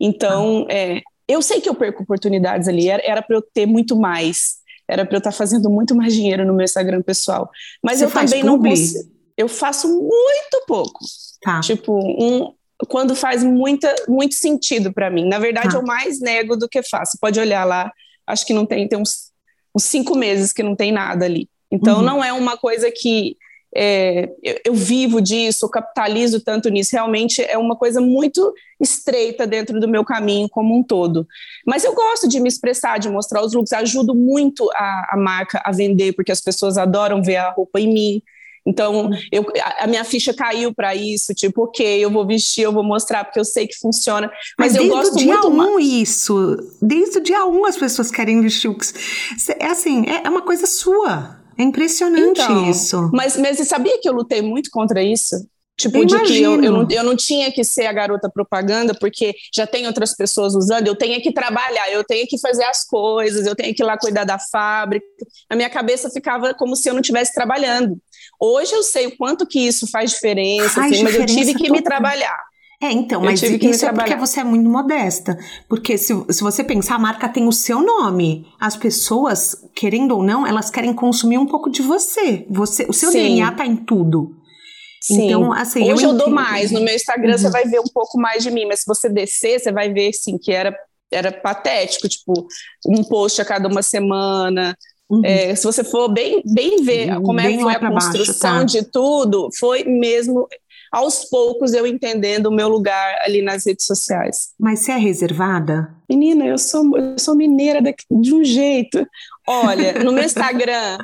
[0.00, 0.72] Então, ah.
[0.72, 4.59] é, eu sei que eu perco oportunidades ali, era para eu ter muito mais,
[4.90, 7.48] era para eu estar tá fazendo muito mais dinheiro no meu Instagram pessoal.
[7.82, 9.08] Mas Você eu também não consigo.
[9.36, 10.98] Eu faço muito pouco.
[11.40, 11.60] Tá.
[11.60, 12.52] Tipo, um,
[12.88, 15.26] quando faz muita, muito sentido para mim.
[15.26, 15.78] Na verdade, tá.
[15.78, 17.16] eu mais nego do que faço.
[17.20, 17.90] Pode olhar lá,
[18.26, 19.30] acho que não tem, tem uns,
[19.74, 21.48] uns cinco meses que não tem nada ali.
[21.70, 22.04] Então, uhum.
[22.04, 23.36] não é uma coisa que
[23.74, 29.46] é, eu, eu, vivo disso, eu capitalizo tanto nisso, realmente é uma coisa muito estreita
[29.46, 31.26] dentro do meu caminho como um todo.
[31.64, 35.62] Mas eu gosto de me expressar, de mostrar os looks, ajudo muito a, a marca
[35.64, 38.22] a vender, porque as pessoas adoram ver a roupa em mim.
[38.66, 39.46] Então, eu,
[39.78, 43.40] a minha ficha caiu para isso, tipo, ok, eu vou vestir, eu vou mostrar, porque
[43.40, 44.30] eu sei que funciona.
[44.58, 45.86] Mas, mas eu gosto dia muito um mais.
[45.86, 46.56] isso.
[46.80, 48.76] Desde o dia um as pessoas querem vestir o.
[49.58, 51.39] É assim, é, é uma coisa sua.
[51.60, 53.10] É impressionante então, isso.
[53.12, 55.36] Mas, mas você sabia que eu lutei muito contra isso?
[55.80, 56.60] Tipo, eu de imagino.
[56.60, 59.86] que eu, eu, não, eu não tinha que ser a garota propaganda, porque já tem
[59.86, 63.74] outras pessoas usando, eu tenho que trabalhar, eu tenho que fazer as coisas, eu tenho
[63.74, 65.06] que ir lá cuidar da fábrica.
[65.48, 67.98] A minha cabeça ficava como se eu não estivesse trabalhando.
[68.38, 71.54] Hoje eu sei o quanto que isso faz diferença, faz assim, diferença mas eu tive
[71.54, 72.38] que me trabalhar.
[72.82, 75.38] É, então, mas isso é porque você é muito modesta.
[75.68, 78.46] Porque se, se você pensar, a marca tem o seu nome.
[78.58, 82.46] As pessoas, querendo ou não, elas querem consumir um pouco de você.
[82.48, 83.18] você o seu Sim.
[83.18, 84.34] DNA tá em tudo.
[85.02, 85.26] Sim.
[85.26, 86.70] Então, assim, Hoje eu, eu dou mais.
[86.70, 87.38] No meu Instagram uhum.
[87.38, 90.08] você vai ver um pouco mais de mim, mas se você descer, você vai ver,
[90.08, 90.74] assim, que era,
[91.12, 92.46] era patético, tipo,
[92.86, 94.74] um post a cada uma semana.
[95.10, 95.20] Uhum.
[95.22, 98.74] É, se você for bem, bem ver uhum, como é que foi a construção baixo,
[98.74, 98.80] tá?
[98.80, 100.46] de tudo, foi mesmo
[100.90, 104.50] aos poucos eu entendendo o meu lugar ali nas redes sociais.
[104.58, 105.94] Mas você é reservada?
[106.08, 109.06] Menina, eu sou, eu sou mineira de, de um jeito.
[109.46, 110.98] Olha, no meu Instagram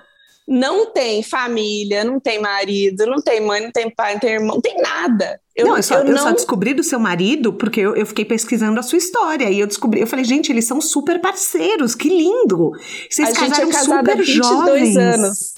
[0.48, 4.54] não tem família, não tem marido, não tem mãe, não tem pai, não tem irmão,
[4.54, 5.40] não tem nada.
[5.56, 6.22] Eu, não, eu, só, eu, eu não...
[6.22, 9.66] só descobri do seu marido porque eu, eu, fiquei pesquisando a sua história e eu
[9.66, 12.72] descobri, eu falei, gente, eles são super parceiros, que lindo!
[13.10, 14.96] Vocês a casaram gente é super há 22 jovens.
[14.96, 15.55] anos.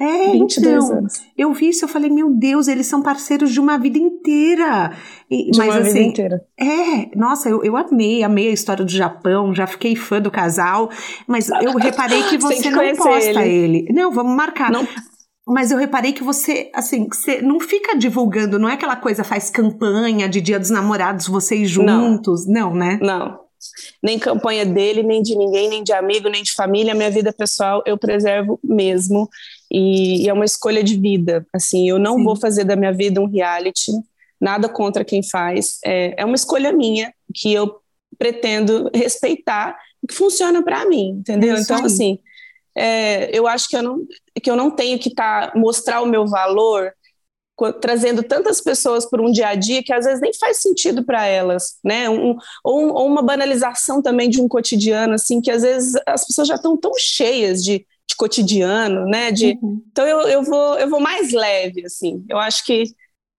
[0.00, 1.22] É, então, anos.
[1.36, 4.96] eu vi isso, eu falei, meu Deus, eles são parceiros de uma vida inteira.
[5.30, 6.44] E, de mas, uma assim, vida inteira.
[6.58, 10.88] É, nossa, eu, eu amei, amei a história do Japão, já fiquei fã do casal,
[11.26, 13.80] mas eu reparei que você não posta ele.
[13.80, 13.92] ele.
[13.92, 14.72] Não, vamos marcar.
[14.72, 14.88] Não.
[15.46, 19.50] Mas eu reparei que você, assim, você não fica divulgando, não é aquela coisa, faz
[19.50, 22.98] campanha de Dia dos Namorados, vocês juntos, não, não né?
[23.02, 23.38] Não,
[24.02, 26.94] nem campanha dele, nem de ninguém, nem de amigo, nem de família.
[26.94, 29.28] Minha vida pessoal eu preservo mesmo
[29.70, 31.46] e, e é uma escolha de vida.
[31.52, 32.24] Assim, eu não Sim.
[32.24, 33.92] vou fazer da minha vida um reality.
[34.40, 35.78] Nada contra quem faz.
[35.84, 37.80] É, é uma escolha minha que eu
[38.18, 41.56] pretendo respeitar e que funciona para mim, entendeu?
[41.56, 42.18] É então, assim,
[42.74, 44.06] é, eu acho que eu não,
[44.42, 46.92] que eu não tenho que tá, mostrar o meu valor
[47.80, 51.26] trazendo tantas pessoas por um dia a dia que às vezes nem faz sentido para
[51.26, 52.08] elas, né?
[52.08, 56.48] Um, ou, ou, uma banalização também de um cotidiano, assim, que às vezes as pessoas
[56.48, 59.30] já estão tão cheias de, de cotidiano, né?
[59.30, 59.82] De, uhum.
[59.90, 62.24] Então eu, eu, vou, eu vou mais leve, assim.
[62.28, 62.84] Eu acho que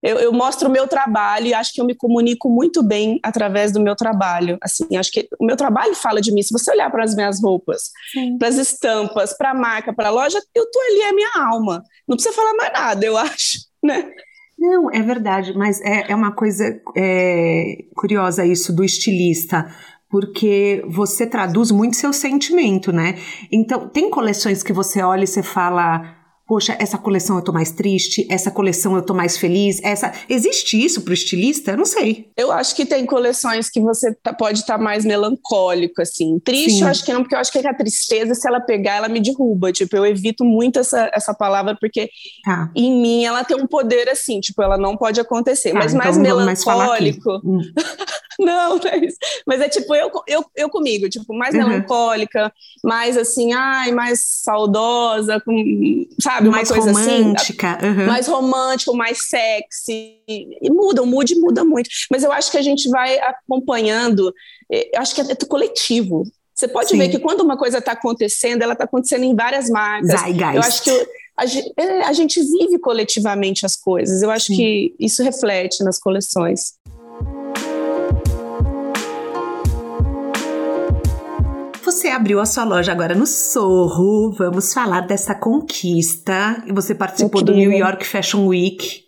[0.03, 3.71] eu, eu, mostro o meu trabalho e acho que eu me comunico muito bem através
[3.71, 4.57] do meu trabalho.
[4.61, 6.41] Assim, acho que o meu trabalho fala de mim.
[6.41, 7.91] Se você olhar para as minhas roupas,
[8.37, 11.83] para as estampas, para a marca, para a loja, eu tô ali, é minha alma.
[12.07, 14.11] Não precisa falar mais nada, eu acho né?
[14.57, 19.73] Não, é verdade, mas é, é uma coisa é, curiosa isso do estilista,
[20.09, 23.17] porque você traduz muito seu sentimento, né?
[23.51, 26.20] Então, tem coleções que você olha e você fala
[26.51, 30.83] poxa, essa coleção eu tô mais triste, essa coleção eu tô mais feliz, essa existe
[30.83, 31.71] isso pro estilista?
[31.71, 32.29] Eu não sei.
[32.35, 36.37] Eu acho que tem coleções que você tá, pode estar tá mais melancólico assim.
[36.39, 36.81] Triste, Sim.
[36.81, 39.21] eu acho que não, porque eu acho que a tristeza se ela pegar, ela me
[39.21, 42.09] derruba, tipo, eu evito muito essa, essa palavra porque
[42.43, 42.69] tá.
[42.75, 46.03] em mim ela tem um poder assim, tipo, ela não pode acontecer, tá, mas então
[46.03, 47.29] mais melancólico.
[47.29, 47.61] Mais hum.
[48.37, 49.17] não, não é isso.
[49.47, 51.65] Mas é tipo eu, eu, eu comigo, tipo, mais uhum.
[51.65, 52.51] melancólica,
[52.83, 56.40] mais assim, ai, mais saudosa, com, sabe?
[56.41, 56.47] Sabe?
[56.49, 57.77] Uma mais coisa assim, romântica.
[57.77, 57.87] assim.
[57.87, 58.05] Uhum.
[58.05, 60.17] Mais romântico, mais sexy.
[60.27, 61.89] E muda, o mood muda muito.
[62.09, 64.33] Mas eu acho que a gente vai acompanhando,
[64.71, 66.23] eh, acho que é coletivo.
[66.53, 66.97] Você pode Sim.
[66.97, 70.19] ver que quando uma coisa está acontecendo, ela está acontecendo em várias marcas.
[70.19, 70.55] Zeitgeist.
[70.55, 74.21] Eu acho que a, é, a, gente vive coletivamente as coisas.
[74.21, 74.55] Eu acho Sim.
[74.55, 76.73] que isso reflete nas coleções.
[81.91, 84.31] Você abriu a sua loja agora no Sorro.
[84.31, 86.63] Vamos falar dessa conquista.
[86.73, 89.03] Você participou do New York Fashion Week.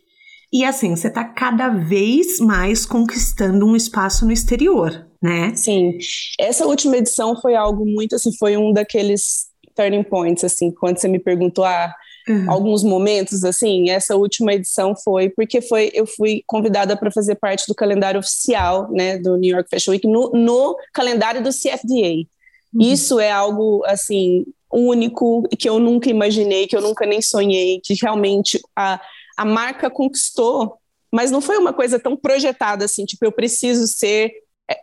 [0.52, 5.56] E assim, você está cada vez mais conquistando um espaço no exterior, né?
[5.56, 5.98] Sim.
[6.38, 11.08] Essa última edição foi algo muito assim, foi um daqueles turning points, assim, quando você
[11.08, 11.90] me perguntou, ah,
[12.26, 12.50] Uhum.
[12.50, 17.66] alguns momentos assim essa última edição foi porque foi eu fui convidada para fazer parte
[17.68, 22.26] do calendário oficial né do New York Fashion Week no, no calendário do CFDA
[22.74, 22.82] Uhum.
[22.82, 27.94] Isso é algo assim único que eu nunca imaginei, que eu nunca nem sonhei, que
[28.02, 29.00] realmente a,
[29.38, 30.78] a marca conquistou,
[31.12, 34.32] mas não foi uma coisa tão projetada assim, tipo, eu preciso ser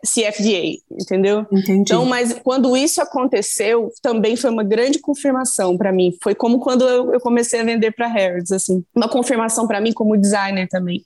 [0.05, 1.45] CFDA, entendeu?
[1.51, 1.81] Entendi.
[1.81, 6.15] Então, mas quando isso aconteceu, também foi uma grande confirmação para mim.
[6.21, 9.93] Foi como quando eu, eu comecei a vender para Harrods, assim, uma confirmação para mim
[9.93, 11.01] como designer também,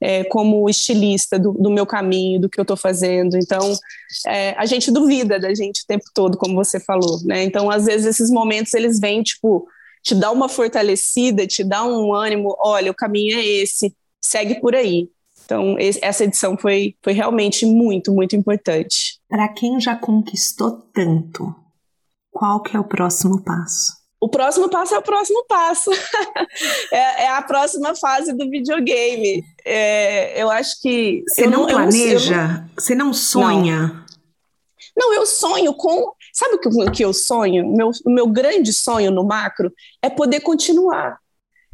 [0.00, 3.36] é, como estilista do, do, meu caminho, do que eu estou fazendo.
[3.36, 3.74] Então,
[4.26, 7.44] é, a gente duvida da gente o tempo todo, como você falou, né?
[7.44, 9.66] Então, às vezes esses momentos eles vêm tipo
[10.02, 14.72] te dá uma fortalecida, te dá um ânimo, olha, o caminho é esse, segue por
[14.72, 15.08] aí.
[15.46, 19.20] Então, essa edição foi, foi realmente muito, muito importante.
[19.28, 21.54] Para quem já conquistou tanto,
[22.32, 23.94] qual que é o próximo passo?
[24.20, 25.90] O próximo passo é o próximo passo.
[26.90, 29.44] é, é, a próxima fase do videogame.
[29.64, 31.22] É, eu acho que.
[31.28, 32.48] Você não, não, planeja?
[32.48, 34.04] Não, você não sonha?
[34.96, 35.10] Não.
[35.10, 35.14] não.
[35.14, 36.12] eu sonho com.
[36.32, 37.72] Sabe o que, o que eu sonho?
[37.72, 39.72] Meu, o meu grande sonho no macro
[40.02, 41.20] é poder continuar.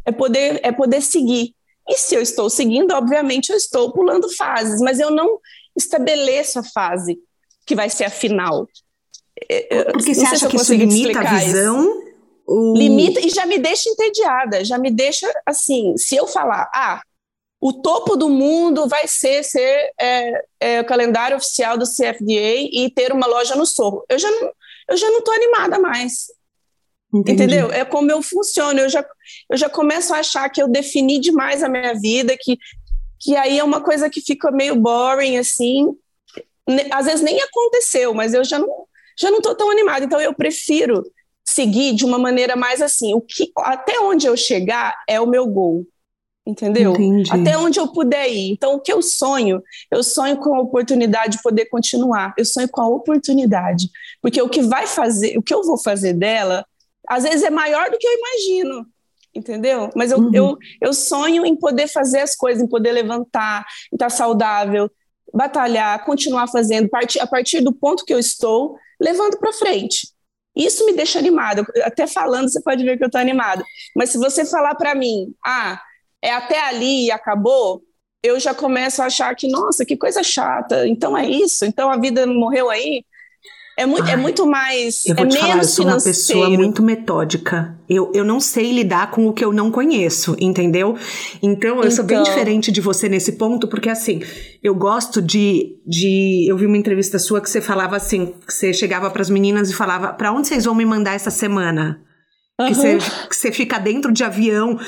[0.04, 1.54] É poder, é poder seguir.
[1.88, 5.38] E se eu estou seguindo, obviamente eu estou pulando fases, mas eu não
[5.76, 7.18] estabeleço a fase
[7.66, 8.68] que vai ser a final.
[9.48, 12.02] É, Porque você acha que isso limita a visão?
[12.46, 12.76] Ou...
[12.76, 17.02] Limita e já me deixa entediada, já me deixa assim, se eu falar, ah,
[17.60, 22.90] o topo do mundo vai ser ser é, é, o calendário oficial do CFDA e
[22.92, 24.04] ter uma loja no Sorro.
[24.08, 24.50] Eu já não,
[24.90, 26.26] eu já não estou animada mais.
[27.12, 27.42] Entendi.
[27.42, 27.70] Entendeu?
[27.70, 28.80] É como eu funciono.
[28.80, 29.04] Eu já,
[29.50, 32.56] eu já começo a achar que eu defini demais a minha vida, que,
[33.20, 35.88] que aí é uma coisa que fica meio boring, assim.
[36.90, 38.86] Às vezes nem aconteceu, mas eu já não,
[39.18, 40.04] já não estou tão animada.
[40.04, 41.02] Então eu prefiro
[41.44, 45.46] seguir de uma maneira mais assim, o que até onde eu chegar é o meu
[45.46, 45.86] gol.
[46.44, 46.92] Entendeu?
[46.94, 47.30] Entendi.
[47.30, 48.50] Até onde eu puder ir.
[48.50, 49.62] Então, o que eu sonho?
[49.88, 52.34] Eu sonho com a oportunidade de poder continuar.
[52.36, 53.88] Eu sonho com a oportunidade.
[54.20, 56.66] Porque o que vai fazer, o que eu vou fazer dela
[57.08, 58.86] às vezes é maior do que eu imagino,
[59.34, 59.90] entendeu?
[59.94, 60.30] Mas eu, uhum.
[60.32, 64.90] eu, eu sonho em poder fazer as coisas, em poder levantar, em estar saudável,
[65.32, 66.88] batalhar, continuar fazendo,
[67.20, 70.08] a partir do ponto que eu estou, levando para frente.
[70.54, 71.66] Isso me deixa animada.
[71.82, 73.64] Até falando, você pode ver que eu estou animada.
[73.96, 75.80] Mas se você falar para mim, ah,
[76.20, 77.82] é até ali e acabou,
[78.22, 80.86] eu já começo a achar que, nossa, que coisa chata.
[80.86, 81.64] Então é isso?
[81.64, 83.04] Então a vida não morreu aí?
[83.76, 85.06] É muito, Ai, é muito mais.
[85.06, 87.78] Eu vou é te falar, eu sou uma pessoa muito metódica.
[87.88, 90.96] Eu, eu não sei lidar com o que eu não conheço, entendeu?
[91.42, 91.90] Então, eu então...
[91.90, 92.30] sou bem então.
[92.30, 94.20] diferente de você nesse ponto, porque assim,
[94.62, 95.78] eu gosto de.
[95.86, 99.30] de eu vi uma entrevista sua que você falava assim: que você chegava para as
[99.30, 102.00] meninas e falava: para onde vocês vão me mandar essa semana?
[102.66, 104.78] Que você, fica dentro de avião.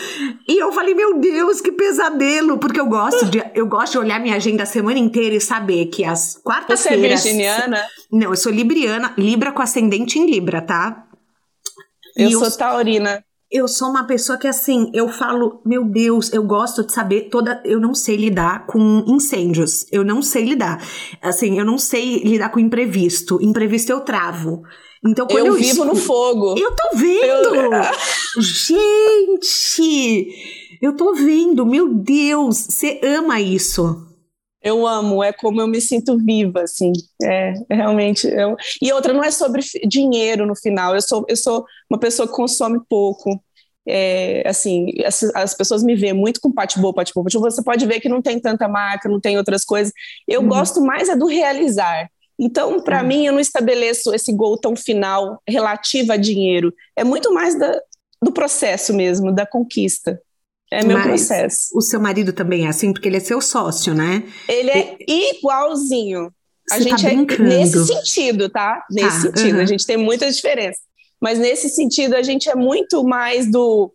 [0.48, 2.58] E eu falei, meu Deus, que pesadelo!
[2.58, 5.86] Porque eu gosto de, eu gosto de olhar minha agenda a semana inteira e saber
[5.86, 7.20] que as quartas-feiras.
[7.20, 7.84] Você é virginiana?
[8.10, 11.04] Não, eu sou libriana, Libra com ascendente em Libra, tá?
[12.16, 13.24] Eu, eu sou taurina.
[13.50, 17.62] Eu sou uma pessoa que, assim, eu falo, meu Deus, eu gosto de saber toda.
[17.64, 19.86] Eu não sei lidar com incêndios.
[19.92, 20.82] Eu não sei lidar.
[21.22, 23.38] Assim, eu não sei lidar com imprevisto.
[23.40, 24.64] Imprevisto eu travo.
[25.06, 26.54] Então, eu, eu vivo no fogo.
[26.58, 27.54] Eu tô vendo!
[27.54, 27.70] Eu...
[28.40, 30.28] Gente!
[30.80, 32.66] Eu tô vendo, meu Deus!
[32.70, 34.08] Você ama isso.
[34.62, 36.90] Eu amo, é como eu me sinto viva, assim.
[37.22, 38.26] É, realmente.
[38.26, 38.56] Eu...
[38.80, 40.94] E outra, não é sobre dinheiro no final.
[40.94, 43.38] Eu sou, eu sou uma pessoa que consome pouco.
[43.86, 47.26] É, assim, as, as, pessoas me veem muito com pate boa, pate boa.
[47.30, 49.92] Você pode ver que não tem tanta marca, não tem outras coisas.
[50.26, 50.48] Eu uhum.
[50.48, 52.08] gosto mais é do realizar.
[52.38, 56.74] Então, para mim, eu não estabeleço esse gol tão final relativo a dinheiro.
[56.96, 57.80] É muito mais da,
[58.22, 60.20] do processo mesmo, da conquista.
[60.72, 61.68] É meu Mas processo.
[61.74, 64.24] O seu marido também é assim, porque ele é seu sócio, né?
[64.48, 65.38] Ele é e...
[65.38, 66.32] igualzinho.
[66.68, 68.84] Você a tá gente tá é nesse sentido, tá?
[68.90, 69.60] Nesse tá, sentido.
[69.60, 70.80] A gente tem muitas diferenças.
[71.20, 73.92] Mas nesse sentido, a gente é muito mais do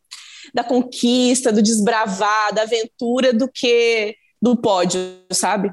[0.54, 5.00] da conquista, do desbravar, da aventura, do que do pódio,
[5.32, 5.72] sabe?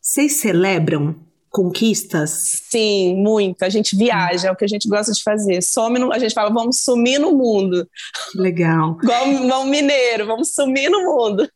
[0.00, 1.14] Vocês celebram
[1.56, 2.60] conquistas?
[2.68, 3.62] Sim, muito.
[3.62, 5.62] A gente viaja, é o que a gente gosta de fazer.
[5.62, 7.88] Some no, a gente fala, vamos sumir no mundo.
[8.34, 8.98] Legal.
[9.02, 11.48] Igual, igual mineiro, vamos sumir no mundo.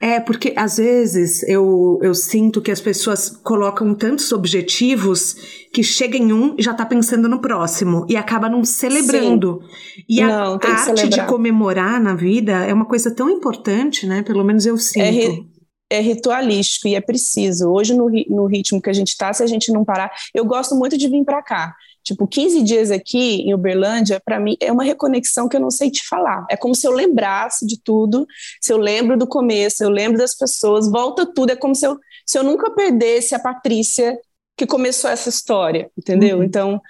[0.00, 5.34] É, porque às vezes eu, eu sinto que as pessoas colocam tantos objetivos
[5.70, 9.60] que chega em um e já tá pensando no próximo e acaba não celebrando.
[9.94, 10.04] Sim.
[10.08, 14.22] E não, a arte de comemorar na vida é uma coisa tão importante, né?
[14.22, 15.48] Pelo menos eu é sinto.
[15.48, 15.51] É,
[15.92, 17.70] é ritualístico e é preciso.
[17.70, 20.10] Hoje, no, no ritmo que a gente está, se a gente não parar.
[20.32, 21.74] Eu gosto muito de vir para cá.
[22.02, 25.90] Tipo, 15 dias aqui em Uberlândia, para mim, é uma reconexão que eu não sei
[25.90, 26.46] te falar.
[26.50, 28.26] É como se eu lembrasse de tudo,
[28.60, 31.50] se eu lembro do começo, eu lembro das pessoas, volta tudo.
[31.50, 34.18] É como se eu, se eu nunca perdesse a Patrícia
[34.56, 36.38] que começou essa história, entendeu?
[36.38, 36.44] Uhum.
[36.44, 36.80] Então,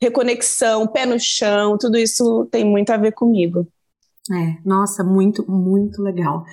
[0.00, 3.68] reconexão, pé no chão, tudo isso tem muito a ver comigo.
[4.32, 6.44] É, nossa, muito, muito legal.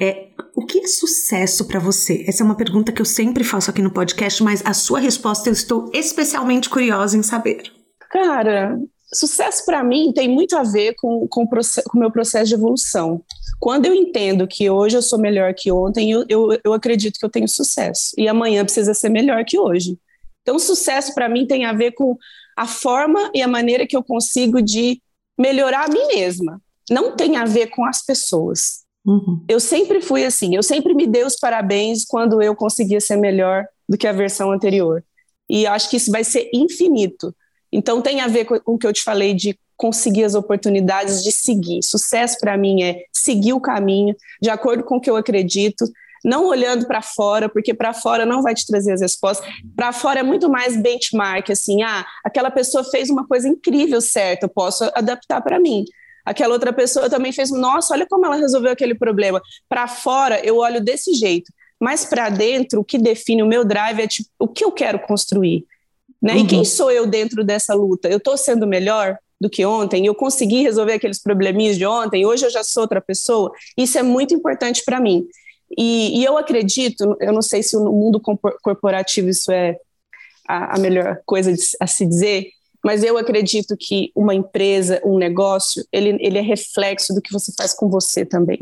[0.00, 2.24] É, o que é sucesso para você?
[2.26, 5.48] Essa é uma pergunta que eu sempre faço aqui no podcast, mas a sua resposta
[5.48, 7.62] eu estou especialmente curiosa em saber.
[8.10, 8.76] Cara,
[9.12, 13.22] sucesso para mim tem muito a ver com, com, o meu processo de evolução.
[13.60, 17.24] Quando eu entendo que hoje eu sou melhor que ontem, eu, eu, eu acredito que
[17.24, 18.10] eu tenho sucesso.
[18.18, 19.98] E amanhã precisa ser melhor que hoje.
[20.42, 22.18] Então, sucesso para mim tem a ver com
[22.56, 25.00] a forma e a maneira que eu consigo de
[25.38, 28.83] melhorar a mim mesma não tem a ver com as pessoas.
[29.06, 29.44] Uhum.
[29.48, 33.66] Eu sempre fui assim, eu sempre me dei os parabéns quando eu conseguia ser melhor
[33.88, 35.04] do que a versão anterior.
[35.48, 37.34] E acho que isso vai ser infinito.
[37.70, 41.32] Então tem a ver com o que eu te falei de conseguir as oportunidades de
[41.32, 41.82] seguir.
[41.82, 45.84] Sucesso para mim é seguir o caminho de acordo com o que eu acredito,
[46.24, 49.46] não olhando para fora, porque para fora não vai te trazer as respostas.
[49.76, 54.44] Para fora é muito mais benchmark, assim, ah, aquela pessoa fez uma coisa incrível, certo?
[54.44, 55.84] Eu posso adaptar para mim.
[56.24, 59.40] Aquela outra pessoa também fez, nossa, olha como ela resolveu aquele problema.
[59.68, 64.00] Para fora eu olho desse jeito, mas para dentro o que define o meu drive
[64.00, 65.66] é tipo, o que eu quero construir.
[66.22, 66.34] Né?
[66.34, 66.40] Uhum.
[66.40, 68.08] E quem sou eu dentro dessa luta?
[68.08, 69.18] Eu estou sendo melhor?
[69.40, 73.00] do que ontem, eu consegui resolver aqueles probleminhas de ontem, hoje eu já sou outra
[73.00, 75.26] pessoa, isso é muito importante para mim.
[75.76, 78.20] E, e, eu acredito, eu não sei se no mundo
[78.62, 79.76] corporativo isso é
[80.48, 82.48] a, a melhor coisa de, a se dizer,
[82.84, 87.52] mas eu acredito que uma empresa, um negócio, ele, ele é reflexo do que você
[87.56, 88.60] faz com você também.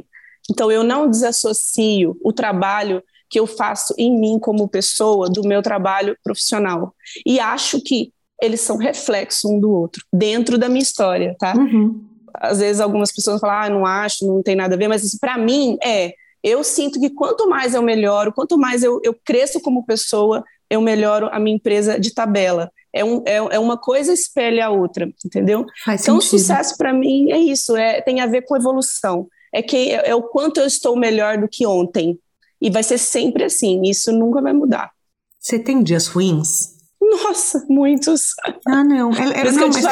[0.50, 5.62] Então eu não desassocio o trabalho que eu faço em mim como pessoa do meu
[5.62, 6.94] trabalho profissional.
[7.26, 11.54] E acho que eles são reflexo um do outro, dentro da minha história, tá?
[11.56, 12.04] Uhum.
[12.34, 15.38] Às vezes algumas pessoas falam, ah, não acho, não tem nada a ver, mas para
[15.38, 19.86] mim é eu sinto que quanto mais eu melhoro, quanto mais eu, eu cresço como
[19.86, 22.70] pessoa, eu melhoro a minha empresa de tabela.
[22.94, 25.64] É, um, é, é uma coisa espelha a outra, entendeu?
[25.84, 26.38] Faz então, sentido.
[26.38, 29.26] sucesso para mim é isso, é, tem a ver com evolução.
[29.52, 32.18] É, que, é, é o quanto eu estou melhor do que ontem.
[32.60, 34.90] E vai ser sempre assim, isso nunca vai mudar.
[35.40, 36.72] Você tem dias ruins?
[37.00, 38.28] Nossa, muitos.
[38.66, 39.12] Ah, não.
[39.12, 39.84] É, é, não, mas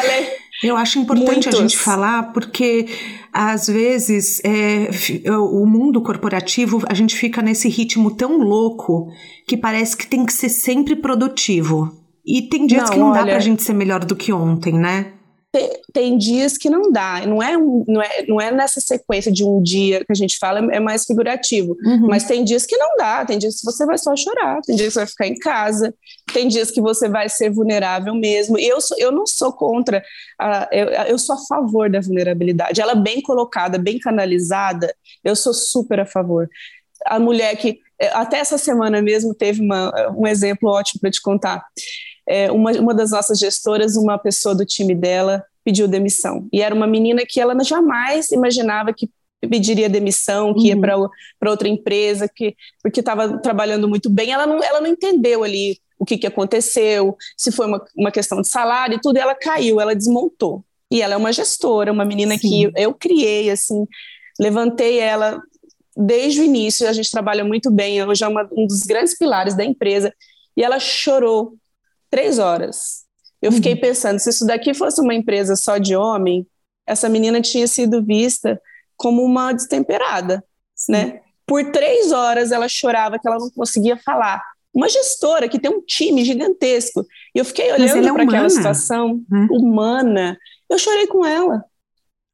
[0.62, 1.54] eu acho importante muitos.
[1.54, 2.86] a gente falar, porque
[3.32, 4.88] às vezes é,
[5.28, 9.10] o mundo corporativo, a gente fica nesse ritmo tão louco
[9.46, 11.99] que parece que tem que ser sempre produtivo.
[12.38, 14.74] E tem dias não, que não olha, dá pra gente ser melhor do que ontem,
[14.74, 15.12] né?
[15.52, 19.44] tem, tem, dias que não dá, não é, não, é, não é nessa sequência de
[19.44, 22.06] um dia que a gente fala, é mais figurativo, uhum.
[22.06, 24.88] mas tem dias que não dá, tem dias que você vai só chorar, tem dias
[24.88, 25.92] que você vai ficar em casa,
[26.32, 30.04] tem dias que você vai ser vulnerável mesmo, e eu, sou, eu não sou contra,
[30.38, 35.52] a, eu, eu sou a favor da vulnerabilidade, ela bem colocada, bem canalizada, eu sou
[35.52, 36.48] super a favor.
[37.06, 37.80] A mulher que,
[38.12, 41.64] até essa semana mesmo, teve uma, um exemplo ótimo para te contar,
[42.28, 46.48] é, uma, uma das nossas gestoras, uma pessoa do time dela, pediu demissão.
[46.52, 49.10] E era uma menina que ela jamais imaginava que
[49.48, 50.66] pediria demissão, que uhum.
[50.66, 51.06] ia
[51.38, 54.32] para outra empresa, que, porque estava trabalhando muito bem.
[54.32, 58.40] Ela não, ela não entendeu ali o que, que aconteceu, se foi uma, uma questão
[58.40, 60.64] de salário e tudo, e ela caiu, ela desmontou.
[60.90, 62.40] E ela é uma gestora, uma menina Sim.
[62.40, 63.86] que eu criei, assim,
[64.40, 65.40] levantei ela
[65.94, 69.54] desde o início, a gente trabalha muito bem, hoje é uma, um dos grandes pilares
[69.54, 70.12] da empresa,
[70.56, 71.54] e ela chorou
[72.10, 73.04] três horas.
[73.40, 73.80] Eu fiquei uhum.
[73.80, 76.46] pensando, se isso daqui fosse uma empresa só de homem,
[76.86, 78.60] essa menina tinha sido vista
[78.96, 80.44] como uma destemperada,
[80.74, 80.92] Sim.
[80.92, 81.20] né?
[81.46, 84.42] Por três horas ela chorava que ela não conseguia falar.
[84.72, 87.04] Uma gestora que tem um time gigantesco.
[87.34, 89.46] E eu fiquei olhando é para aquela situação hum.
[89.50, 90.38] humana.
[90.68, 91.64] Eu chorei com ela.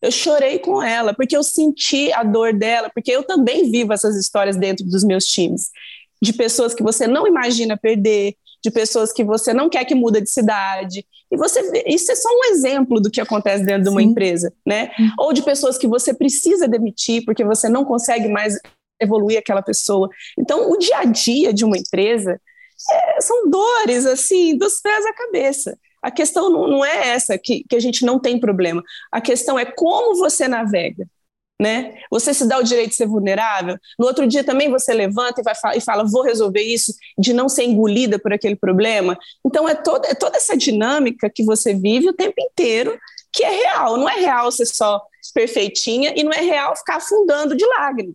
[0.02, 4.16] Eu chorei com ela, porque eu senti a dor dela, porque eu também vivo essas
[4.16, 5.70] histórias dentro dos meus times.
[6.20, 8.34] De pessoas que você não imagina perder,
[8.66, 11.06] de pessoas que você não quer que muda de cidade.
[11.30, 14.08] E você isso é só um exemplo do que acontece dentro de uma Sim.
[14.08, 14.90] empresa, né?
[14.98, 15.10] Hum.
[15.20, 18.58] Ou de pessoas que você precisa demitir porque você não consegue mais
[19.00, 20.08] evoluir aquela pessoa.
[20.36, 22.40] Então, o dia a dia de uma empresa
[22.90, 25.78] é, são dores assim, dos pés à cabeça.
[26.02, 28.82] A questão não, não é essa que, que a gente não tem problema.
[29.12, 31.06] A questão é como você navega
[31.60, 31.94] né?
[32.10, 33.78] Você se dá o direito de ser vulnerável.
[33.98, 37.48] No outro dia também você levanta e, vai e fala, vou resolver isso, de não
[37.48, 39.18] ser engolida por aquele problema.
[39.44, 42.98] Então é toda, é toda essa dinâmica que você vive o tempo inteiro
[43.32, 43.96] que é real.
[43.96, 45.00] Não é real ser só
[45.34, 48.14] perfeitinha e não é real ficar afundando de lágrima,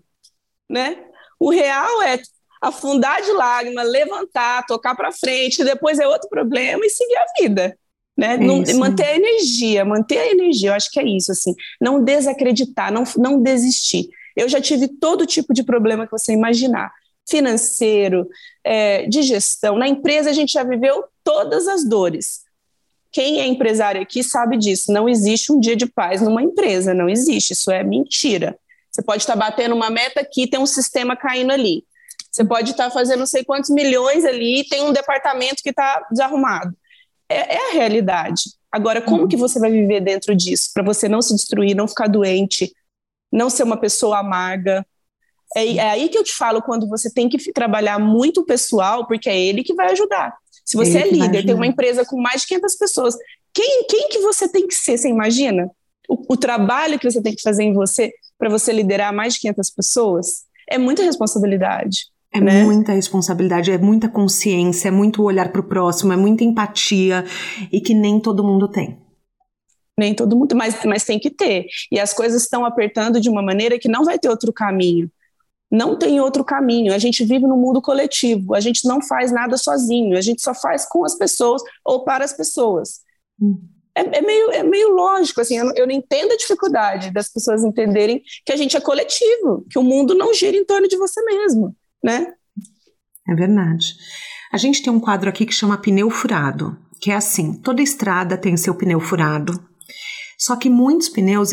[0.69, 1.03] né?
[1.39, 2.21] O real é
[2.61, 7.77] afundar de lágrima, levantar, tocar para frente, depois é outro problema e seguir a vida
[8.17, 8.35] né?
[8.35, 12.03] É não, manter a energia, manter a energia, eu acho que é isso, assim, não
[12.03, 14.09] desacreditar, não, não desistir.
[14.35, 16.91] Eu já tive todo tipo de problema que você imaginar,
[17.29, 18.27] financeiro,
[18.63, 19.77] é, de gestão.
[19.77, 22.41] Na empresa a gente já viveu todas as dores.
[23.11, 24.91] Quem é empresário aqui sabe disso.
[24.91, 27.51] Não existe um dia de paz numa empresa, não existe.
[27.51, 28.57] Isso é mentira.
[28.89, 31.83] Você pode estar batendo uma meta aqui, tem um sistema caindo ali.
[32.31, 36.73] Você pode estar fazendo não sei quantos milhões ali, tem um departamento que está desarrumado
[37.31, 38.43] é, é a realidade.
[38.71, 40.69] Agora, como que você vai viver dentro disso?
[40.73, 42.73] Para você não se destruir, não ficar doente,
[43.31, 44.85] não ser uma pessoa amarga.
[45.55, 49.05] É, é, aí que eu te falo quando você tem que trabalhar muito o pessoal,
[49.07, 50.33] porque é ele que vai ajudar.
[50.63, 53.15] Se você é líder, tem uma empresa com mais de 500 pessoas,
[53.53, 55.69] quem, quem que você tem que ser, você imagina?
[56.11, 59.39] o, o trabalho que você tem que fazer em você para você liderar mais de
[59.39, 62.07] 500 pessoas é muita responsabilidade.
[62.33, 62.63] É né?
[62.63, 67.25] muita responsabilidade, é muita consciência, é muito olhar para o próximo, é muita empatia
[67.71, 68.97] e que nem todo mundo tem.
[69.99, 71.65] Nem todo mundo, mas, mas tem que ter.
[71.91, 75.11] E as coisas estão apertando de uma maneira que não vai ter outro caminho.
[75.69, 76.93] Não tem outro caminho.
[76.93, 78.55] A gente vive no mundo coletivo.
[78.55, 80.17] A gente não faz nada sozinho.
[80.17, 83.01] A gente só faz com as pessoas ou para as pessoas.
[83.41, 83.59] Hum.
[83.93, 87.27] É, é, meio, é meio lógico, assim, eu não, eu não entendo a dificuldade das
[87.27, 90.95] pessoas entenderem que a gente é coletivo, que o mundo não gira em torno de
[90.95, 92.27] você mesmo né?
[93.27, 93.95] É verdade.
[94.51, 98.37] A gente tem um quadro aqui que chama pneu furado, que é assim: toda estrada
[98.37, 99.53] tem seu pneu furado.
[100.37, 101.51] Só que muitos pneus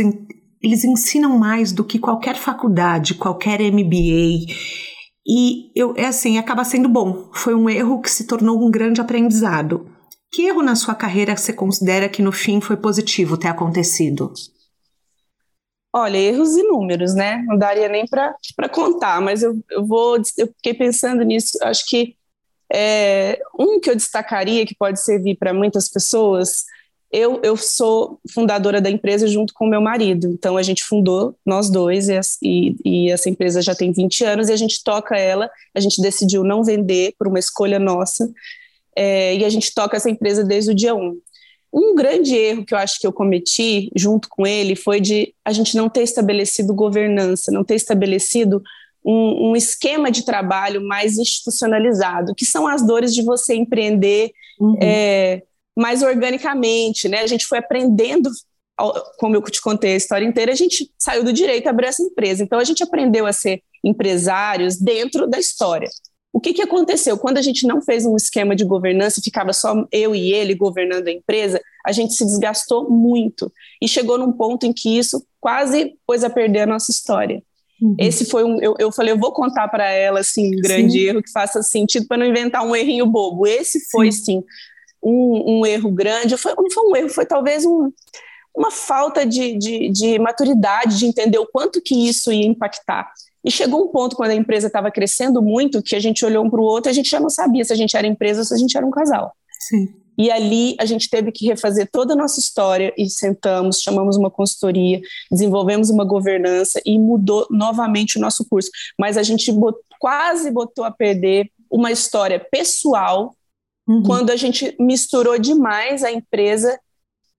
[0.63, 4.47] eles ensinam mais do que qualquer faculdade, qualquer MBA.
[5.27, 7.31] E eu, é assim, acaba sendo bom.
[7.35, 9.87] Foi um erro que se tornou um grande aprendizado.
[10.33, 14.33] Que erro na sua carreira você considera que no fim foi positivo ter acontecido?
[16.01, 17.45] Olha, erros inúmeros, né?
[17.47, 20.17] Não daria nem para contar, mas eu, eu vou.
[20.37, 21.59] Eu fiquei pensando nisso.
[21.63, 22.17] Acho que
[22.73, 26.65] é, um que eu destacaria que pode servir para muitas pessoas.
[27.11, 31.71] Eu, eu sou fundadora da empresa junto com meu marido, então a gente fundou, nós
[31.71, 32.09] dois,
[32.43, 35.51] e, e essa empresa já tem 20 anos e a gente toca ela.
[35.75, 38.31] A gente decidiu não vender por uma escolha nossa,
[38.95, 41.19] é, e a gente toca essa empresa desde o dia 1.
[41.73, 45.53] Um grande erro que eu acho que eu cometi junto com ele foi de a
[45.53, 48.63] gente não ter estabelecido governança, não ter estabelecido
[49.05, 54.77] um, um, esquema de trabalho mais institucionalizado, que são as dores de você empreender uhum.
[54.81, 55.43] é,
[55.77, 57.21] mais organicamente, né?
[57.21, 58.31] A gente foi aprendendo,
[59.19, 62.03] como eu te contei a história inteira, a gente saiu do direito a abrir essa
[62.03, 62.43] empresa.
[62.43, 65.89] Então a gente aprendeu a ser empresários dentro da história.
[66.39, 67.19] O que, que aconteceu?
[67.19, 71.09] Quando a gente não fez um esquema de governança, ficava só eu e ele governando
[71.09, 75.97] a empresa, a gente se desgastou muito e chegou num ponto em que isso quase
[76.07, 77.43] pôs a perder a nossa história.
[77.83, 77.97] Uhum.
[77.99, 78.63] Esse foi um.
[78.63, 81.07] Eu, eu falei, eu vou contar para ela assim, um grande sim.
[81.07, 83.45] erro que faça sentido para não inventar um errinho bobo.
[83.45, 84.45] Esse foi, sim, sim
[85.03, 86.37] um, um, erro grande.
[86.37, 87.91] Foi, não foi um erro, foi talvez um,
[88.55, 93.11] uma falta de, de, de maturidade, de entender o quanto que isso ia impactar.
[93.49, 96.51] E chegou um ponto, quando a empresa estava crescendo muito, que a gente olhou um
[96.51, 98.45] para o outro e a gente já não sabia se a gente era empresa ou
[98.45, 99.33] se a gente era um casal.
[99.59, 99.89] Sim.
[100.19, 104.31] E ali a gente teve que refazer toda a nossa história e sentamos, chamamos uma
[104.31, 108.69] consultoria, desenvolvemos uma governança e mudou novamente o nosso curso.
[109.01, 113.35] Mas a gente bot, quase botou a perder uma história pessoal
[113.89, 114.03] uhum.
[114.03, 116.79] quando a gente misturou demais a empresa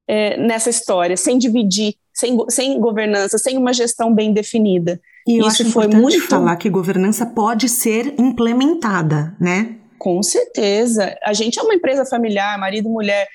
[0.08, 5.00] é, nessa história, sem dividir, sem, sem governança, sem uma gestão bem definida.
[5.28, 9.76] E eu Isso foi muito falar que governança pode ser implementada, né?
[9.98, 11.16] Com certeza.
[11.24, 13.28] A gente é uma empresa familiar, marido, mulher.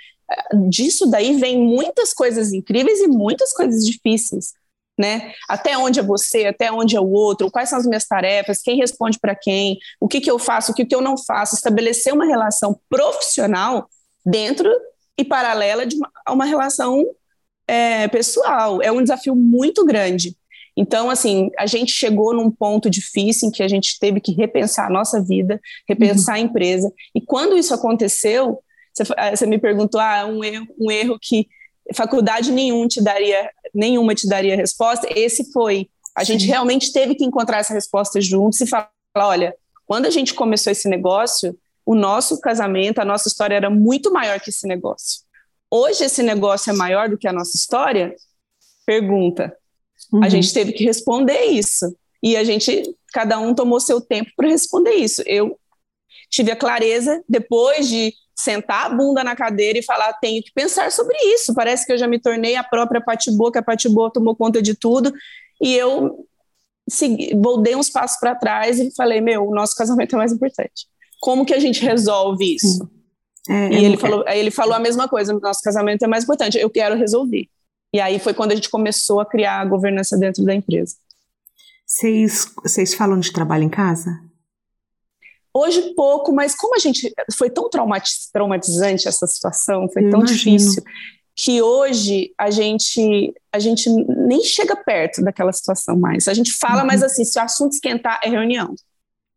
[0.69, 4.53] Disso daí vem muitas coisas incríveis e muitas coisas difíceis.
[4.97, 5.33] Né?
[5.49, 8.77] Até onde é você, até onde é o outro, quais são as minhas tarefas, quem
[8.77, 12.15] responde para quem, o que, que eu faço, o que, que eu não faço, estabelecer
[12.15, 13.89] uma relação profissional
[14.25, 14.71] dentro
[15.19, 17.05] e paralela de uma, uma relação
[17.67, 18.81] é, pessoal.
[18.81, 20.37] É um desafio muito grande.
[20.77, 24.87] Então, assim, a gente chegou num ponto difícil em que a gente teve que repensar
[24.87, 26.43] a nossa vida, repensar uhum.
[26.43, 26.93] a empresa.
[27.15, 28.59] E quando isso aconteceu,
[28.93, 31.49] você, ah, você me perguntou, ah, um erro, um erro que
[31.95, 35.07] faculdade nenhum te daria, nenhuma te daria resposta.
[35.15, 35.89] Esse foi.
[36.15, 36.33] A Sim.
[36.33, 39.55] gente realmente teve que encontrar essa resposta juntos e falar, olha,
[39.87, 41.57] quando a gente começou esse negócio,
[41.87, 45.23] o nosso casamento, a nossa história era muito maior que esse negócio.
[45.71, 48.15] Hoje esse negócio é maior do que a nossa história?
[48.87, 49.55] Pergunta.
[50.13, 50.23] Uhum.
[50.23, 51.95] A gente teve que responder isso.
[52.23, 55.23] E a gente, cada um tomou seu tempo para responder isso.
[55.27, 55.59] Eu
[56.31, 60.91] tive a clareza depois de sentar a bunda na cadeira e falar, tenho que pensar
[60.91, 61.55] sobre isso.
[61.55, 64.75] Parece que eu já me tornei a própria Patiboa, que a Patiboa tomou conta de
[64.75, 65.13] tudo.
[65.61, 66.27] E eu
[66.89, 67.33] segui,
[67.63, 70.87] dei uns passos para trás e falei, meu, o nosso casamento é mais importante.
[71.21, 72.89] Como que a gente resolve isso?
[73.49, 76.59] É, e ele, falou, aí ele falou a mesma coisa, nosso casamento é mais importante,
[76.59, 77.47] eu quero resolver.
[77.95, 80.97] E aí foi quando a gente começou a criar a governança dentro da empresa.
[81.87, 84.21] Vocês, vocês falam de trabalho em casa?
[85.55, 87.71] Hoje pouco, mas como a gente foi tão
[88.33, 90.57] traumatizante essa situação, foi Eu tão imagino.
[90.57, 90.83] difícil
[91.37, 96.27] que hoje a gente a gente nem chega perto daquela situação mais.
[96.27, 96.89] A gente fala, uhum.
[96.89, 98.75] mas assim, se o assunto esquentar é reunião.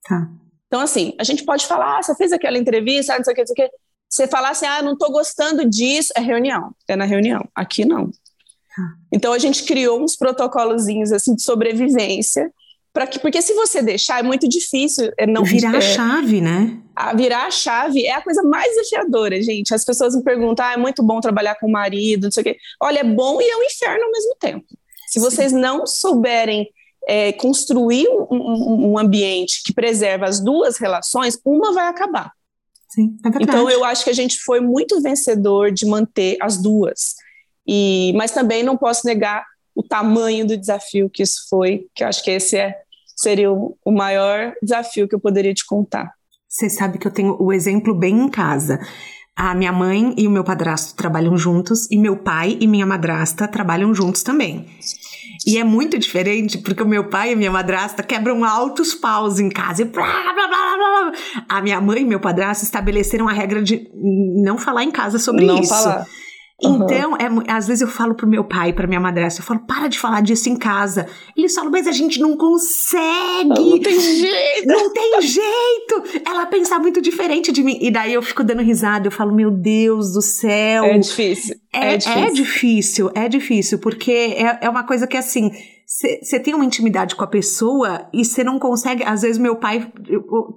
[0.03, 0.27] Tá.
[0.65, 3.35] Então assim, a gente pode falar, ah, você fez aquela entrevista, ah, não sei o
[3.35, 3.75] que, não sei o que.
[4.09, 6.73] Você falar assim, ah, não estou gostando disso, é reunião.
[6.87, 7.47] É na reunião.
[7.53, 8.09] Aqui não.
[9.11, 12.51] Então a gente criou uns protocolozinhos assim de sobrevivência
[12.93, 16.41] para que porque se você deixar é muito difícil é, não virar é, a chave,
[16.41, 16.79] né?
[16.97, 19.71] a virar a chave é a coisa mais desafiadora, gente.
[19.71, 22.43] As pessoas me perguntam: ah, é muito bom trabalhar com o marido, não sei o
[22.43, 22.57] quê.
[22.81, 24.65] Olha, é bom e é um inferno ao mesmo tempo.
[25.07, 26.67] Se vocês não souberem
[27.07, 32.31] é, construir um, um, ambiente que preserva as duas relações, uma vai acabar.
[32.89, 37.13] Sim, é então eu acho que a gente foi muito vencedor de manter as duas.
[37.67, 39.45] E, mas também não posso negar
[39.75, 42.75] o tamanho do desafio que isso foi, que eu acho que esse é,
[43.15, 46.11] seria o, o maior desafio que eu poderia te contar.
[46.47, 48.79] Você sabe que eu tenho o exemplo bem em casa.
[49.35, 53.47] A minha mãe e o meu padrasto trabalham juntos e meu pai e minha madrasta
[53.47, 54.65] trabalham juntos também.
[55.45, 59.49] E é muito diferente porque o meu pai e minha madrasta quebram altos paus em
[59.49, 61.11] casa e blá, blá, blá, blá.
[61.47, 65.45] A minha mãe e meu padrasto estabeleceram a regra de não falar em casa sobre
[65.45, 65.69] não isso.
[65.69, 66.07] Falar.
[66.59, 69.87] Então, é, às vezes eu falo pro meu pai, pra minha madrasta, eu falo, para
[69.87, 71.07] de falar disso em casa.
[71.35, 73.47] Eles falam, mas a gente não consegue.
[73.47, 74.67] Não tem jeito.
[74.67, 76.03] Não tem jeito.
[76.25, 77.77] Ela pensa muito diferente de mim.
[77.79, 80.85] E daí eu fico dando risada, eu falo, meu Deus do céu.
[80.85, 81.55] É difícil.
[81.71, 85.51] É, é difícil, é difícil, é difícil porque é, é uma coisa que assim
[85.87, 89.05] você tem uma intimidade com a pessoa e você não consegue.
[89.05, 89.89] Às vezes, meu pai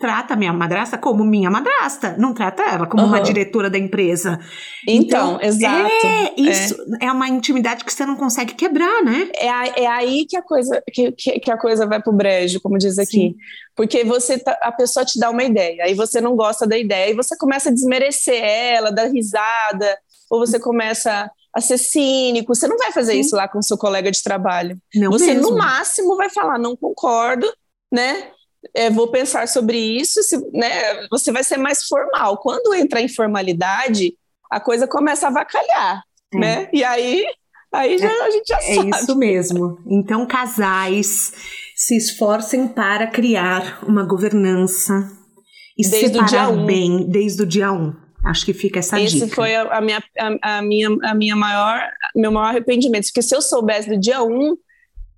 [0.00, 3.10] trata minha madrasta como minha madrasta, não trata ela como uhum.
[3.10, 4.40] uma diretora da empresa.
[4.88, 5.88] Então, então exato.
[6.04, 7.06] É, isso é.
[7.06, 7.12] é.
[7.12, 9.30] uma intimidade que você não consegue quebrar, né?
[9.36, 12.76] É, é aí que a coisa que, que, que a coisa vai pro brejo, como
[12.76, 13.10] diz aqui.
[13.10, 13.34] Sim.
[13.76, 17.12] Porque você tá, a pessoa te dá uma ideia, aí você não gosta da ideia,
[17.12, 19.96] e você começa a desmerecer ela, dar risada,
[20.28, 22.54] ou você começa a ser cínico.
[22.54, 23.20] Você não vai fazer Sim.
[23.20, 24.78] isso lá com seu colega de trabalho.
[24.94, 25.50] Não você, mesmo.
[25.50, 27.46] no máximo, vai falar, não concordo,
[27.92, 28.30] né?
[28.74, 31.06] É, vou pensar sobre isso, se, né?
[31.10, 32.38] Você vai ser mais formal.
[32.38, 34.14] Quando entra em formalidade,
[34.50, 36.02] a coisa começa a vacalhar,
[36.34, 36.38] é.
[36.38, 36.68] né?
[36.72, 37.24] E aí,
[37.72, 38.90] aí já, é, a gente já é sabe.
[38.94, 39.78] É isso mesmo.
[39.86, 41.32] Então, casais
[41.74, 45.10] se esforcem para criar uma governança
[45.76, 46.66] e desde separar um.
[46.66, 47.94] bem desde o dia um.
[48.24, 49.26] Acho que fica essa Esse dica.
[49.26, 51.80] Esse foi a, a, minha, a, a, minha, a minha maior,
[52.14, 54.56] meu maior arrependimento, porque se eu soubesse do dia um,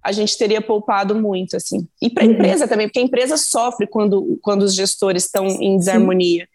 [0.02, 1.86] a gente teria poupado muito, assim.
[2.00, 2.32] E para a uhum.
[2.32, 6.46] empresa também, porque a empresa sofre quando, quando os gestores estão em desarmonia.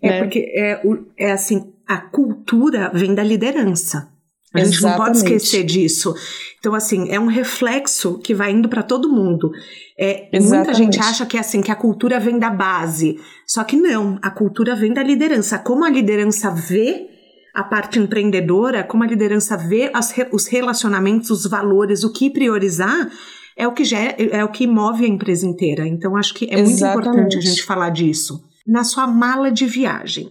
[0.00, 0.18] É né?
[0.22, 0.80] porque é,
[1.18, 4.08] é assim, a cultura vem da liderança.
[4.54, 4.98] A gente Exatamente.
[4.98, 6.14] não pode esquecer disso.
[6.58, 9.50] Então, assim, é um reflexo que vai indo para todo mundo.
[9.98, 13.18] É, muita gente acha que é assim, que a cultura vem da base.
[13.46, 15.58] Só que não, a cultura vem da liderança.
[15.58, 17.08] Como a liderança vê
[17.54, 23.10] a parte empreendedora, como a liderança vê as, os relacionamentos, os valores, o que priorizar,
[23.56, 25.86] é o que, gera, é o que move a empresa inteira.
[25.86, 26.94] Então, acho que é Exatamente.
[26.94, 28.42] muito importante a gente falar disso.
[28.66, 30.30] Na sua mala de viagem,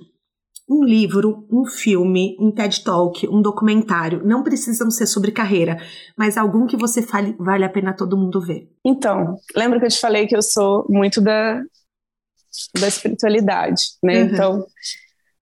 [0.72, 5.78] um livro, um filme, um TED Talk, um documentário, não precisam ser sobre carreira,
[6.16, 8.70] mas algum que você fale vale a pena todo mundo ver.
[8.86, 11.62] Então, lembra que eu te falei que eu sou muito da,
[12.80, 14.24] da espiritualidade, né?
[14.24, 14.30] Uhum.
[14.30, 14.66] Então,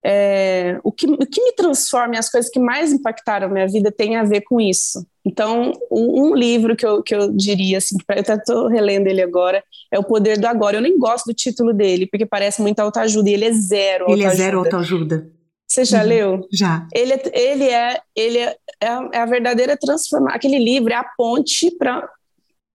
[0.04, 3.68] é, o, que, o que me transforma e as coisas que mais impactaram a minha
[3.68, 5.06] vida tem a ver com isso.
[5.24, 9.62] Então, um, um livro que eu, que eu diria, assim, eu estou relendo ele agora,
[9.92, 10.78] é O Poder do Agora.
[10.78, 14.24] Eu nem gosto do título dele, porque parece muito autoajuda, e ele é zero Ele
[14.24, 15.30] é zero autoajuda.
[15.68, 16.08] Você já uhum.
[16.08, 16.48] leu?
[16.50, 16.88] Já.
[16.92, 20.34] Ele, é, ele, é, ele é, é, a, é a verdadeira transformação.
[20.34, 22.08] Aquele livro é a ponte para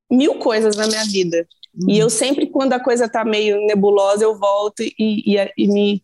[0.10, 1.46] mil coisas na minha vida.
[1.76, 1.90] Uhum.
[1.90, 6.04] E eu sempre, quando a coisa está meio nebulosa, eu volto e, e, e me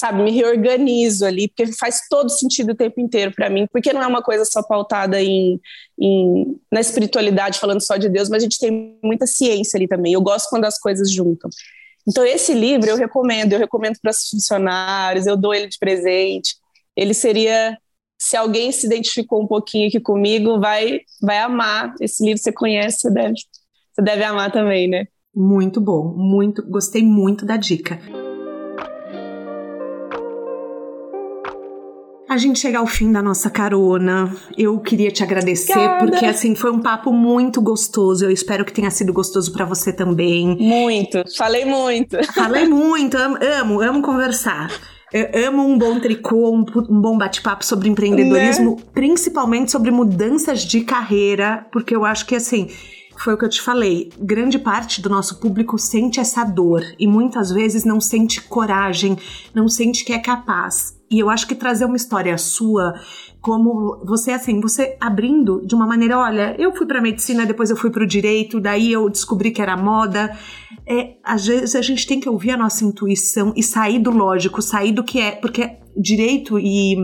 [0.00, 4.02] sabe, me reorganizo ali, porque faz todo sentido o tempo inteiro para mim, porque não
[4.02, 5.60] é uma coisa só pautada em,
[6.00, 10.14] em, na espiritualidade, falando só de Deus, mas a gente tem muita ciência ali também.
[10.14, 11.50] Eu gosto quando as coisas juntam.
[12.08, 16.56] Então, esse livro eu recomendo, eu recomendo para os funcionários, eu dou ele de presente.
[16.96, 17.76] Ele seria,
[18.18, 21.94] se alguém se identificou um pouquinho aqui comigo, vai, vai amar.
[22.00, 23.34] Esse livro você conhece, você deve,
[23.92, 25.04] você deve amar também, né?
[25.36, 28.00] Muito bom, muito, gostei muito da dica.
[32.30, 34.32] A gente chega ao fim da nossa carona.
[34.56, 38.24] Eu queria te agradecer porque assim foi um papo muito gostoso.
[38.24, 40.56] Eu espero que tenha sido gostoso para você também.
[40.56, 41.24] Muito.
[41.36, 42.16] Falei muito.
[42.32, 43.16] Falei muito.
[43.16, 44.70] Amo, amo, amo conversar.
[45.12, 48.82] Eu amo um bom tricô, um, um bom bate-papo sobre empreendedorismo, né?
[48.94, 52.68] principalmente sobre mudanças de carreira, porque eu acho que assim,
[53.18, 54.08] foi o que eu te falei.
[54.16, 59.18] Grande parte do nosso público sente essa dor e muitas vezes não sente coragem,
[59.52, 60.99] não sente que é capaz.
[61.10, 62.94] E eu acho que trazer uma história sua,
[63.40, 67.76] como você, assim, você abrindo de uma maneira, olha, eu fui para medicina, depois eu
[67.76, 70.30] fui para o direito, daí eu descobri que era moda.
[70.86, 74.62] É, às vezes a gente tem que ouvir a nossa intuição e sair do lógico,
[74.62, 76.96] sair do que é, porque direito e,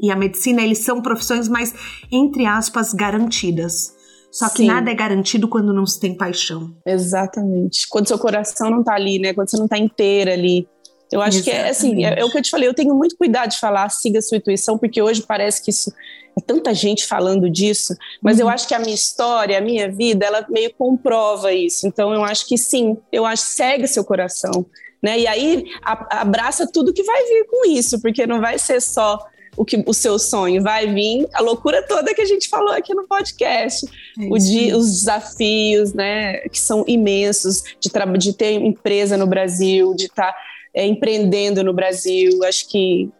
[0.00, 1.74] e a medicina, eles são profissões mais,
[2.10, 3.94] entre aspas, garantidas.
[4.30, 4.66] Só que Sim.
[4.66, 6.74] nada é garantido quando não se tem paixão.
[6.86, 7.86] Exatamente.
[7.90, 9.34] Quando seu coração não tá ali, né?
[9.34, 10.66] Quando você não tá inteira ali
[11.12, 11.62] Eu acho Exatamente.
[11.62, 13.58] que é assim, é, é, o que eu te falei, eu tenho muito cuidado de
[13.58, 15.92] falar, siga a sua intuição, porque hoje parece que isso
[16.36, 18.44] é tanta gente falando disso, mas uhum.
[18.44, 21.86] eu acho que a minha história, a minha vida, ela meio comprova isso.
[21.86, 24.64] Então eu acho que sim, eu acho segue seu coração,
[25.02, 25.18] né?
[25.18, 29.18] E aí a, abraça tudo que vai vir com isso, porque não vai ser só
[29.56, 32.94] o que o seu sonho vai vir, a loucura toda que a gente falou aqui
[32.94, 33.86] no podcast,
[34.18, 39.94] é o dia, os desafios, né, que são imensos de, de ter empresa no Brasil,
[39.94, 40.38] de estar tá,
[40.74, 42.42] é, empreendendo no Brasil.
[42.44, 43.10] Acho que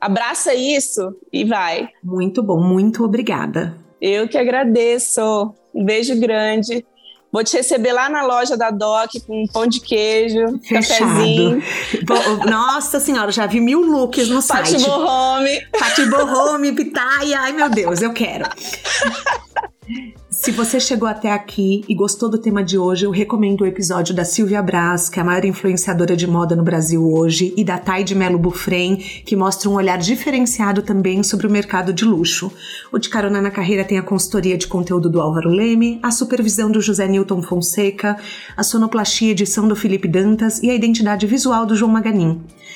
[0.00, 1.88] abraça isso e vai.
[2.02, 3.76] Muito bom, muito obrigada.
[4.00, 5.54] Eu que agradeço.
[5.74, 6.84] Um beijo grande.
[7.32, 11.08] Vou te receber lá na loja da Doc com um pão de queijo, Fechado.
[11.08, 11.62] cafezinho.
[12.46, 14.72] Nossa senhora, já vi mil looks no site.
[14.72, 15.66] Pati Borrome.
[15.78, 17.40] Pati Borrome, pitaia.
[17.40, 18.44] Ai, meu Deus, eu quero.
[20.30, 24.14] Se você chegou até aqui e gostou do tema de hoje, eu recomendo o episódio
[24.14, 27.78] da Silvia Braz, que é a maior influenciadora de moda no Brasil hoje, e da
[27.78, 32.50] Thay de Melo Bufrem, que mostra um olhar diferenciado também sobre o mercado de luxo.
[32.90, 36.70] O De Carona na Carreira tem a consultoria de conteúdo do Álvaro Leme, a supervisão
[36.70, 38.16] do José Newton Fonseca,
[38.56, 42.40] a sonoplastia edição do Felipe Dantas e a identidade visual do João Maganin.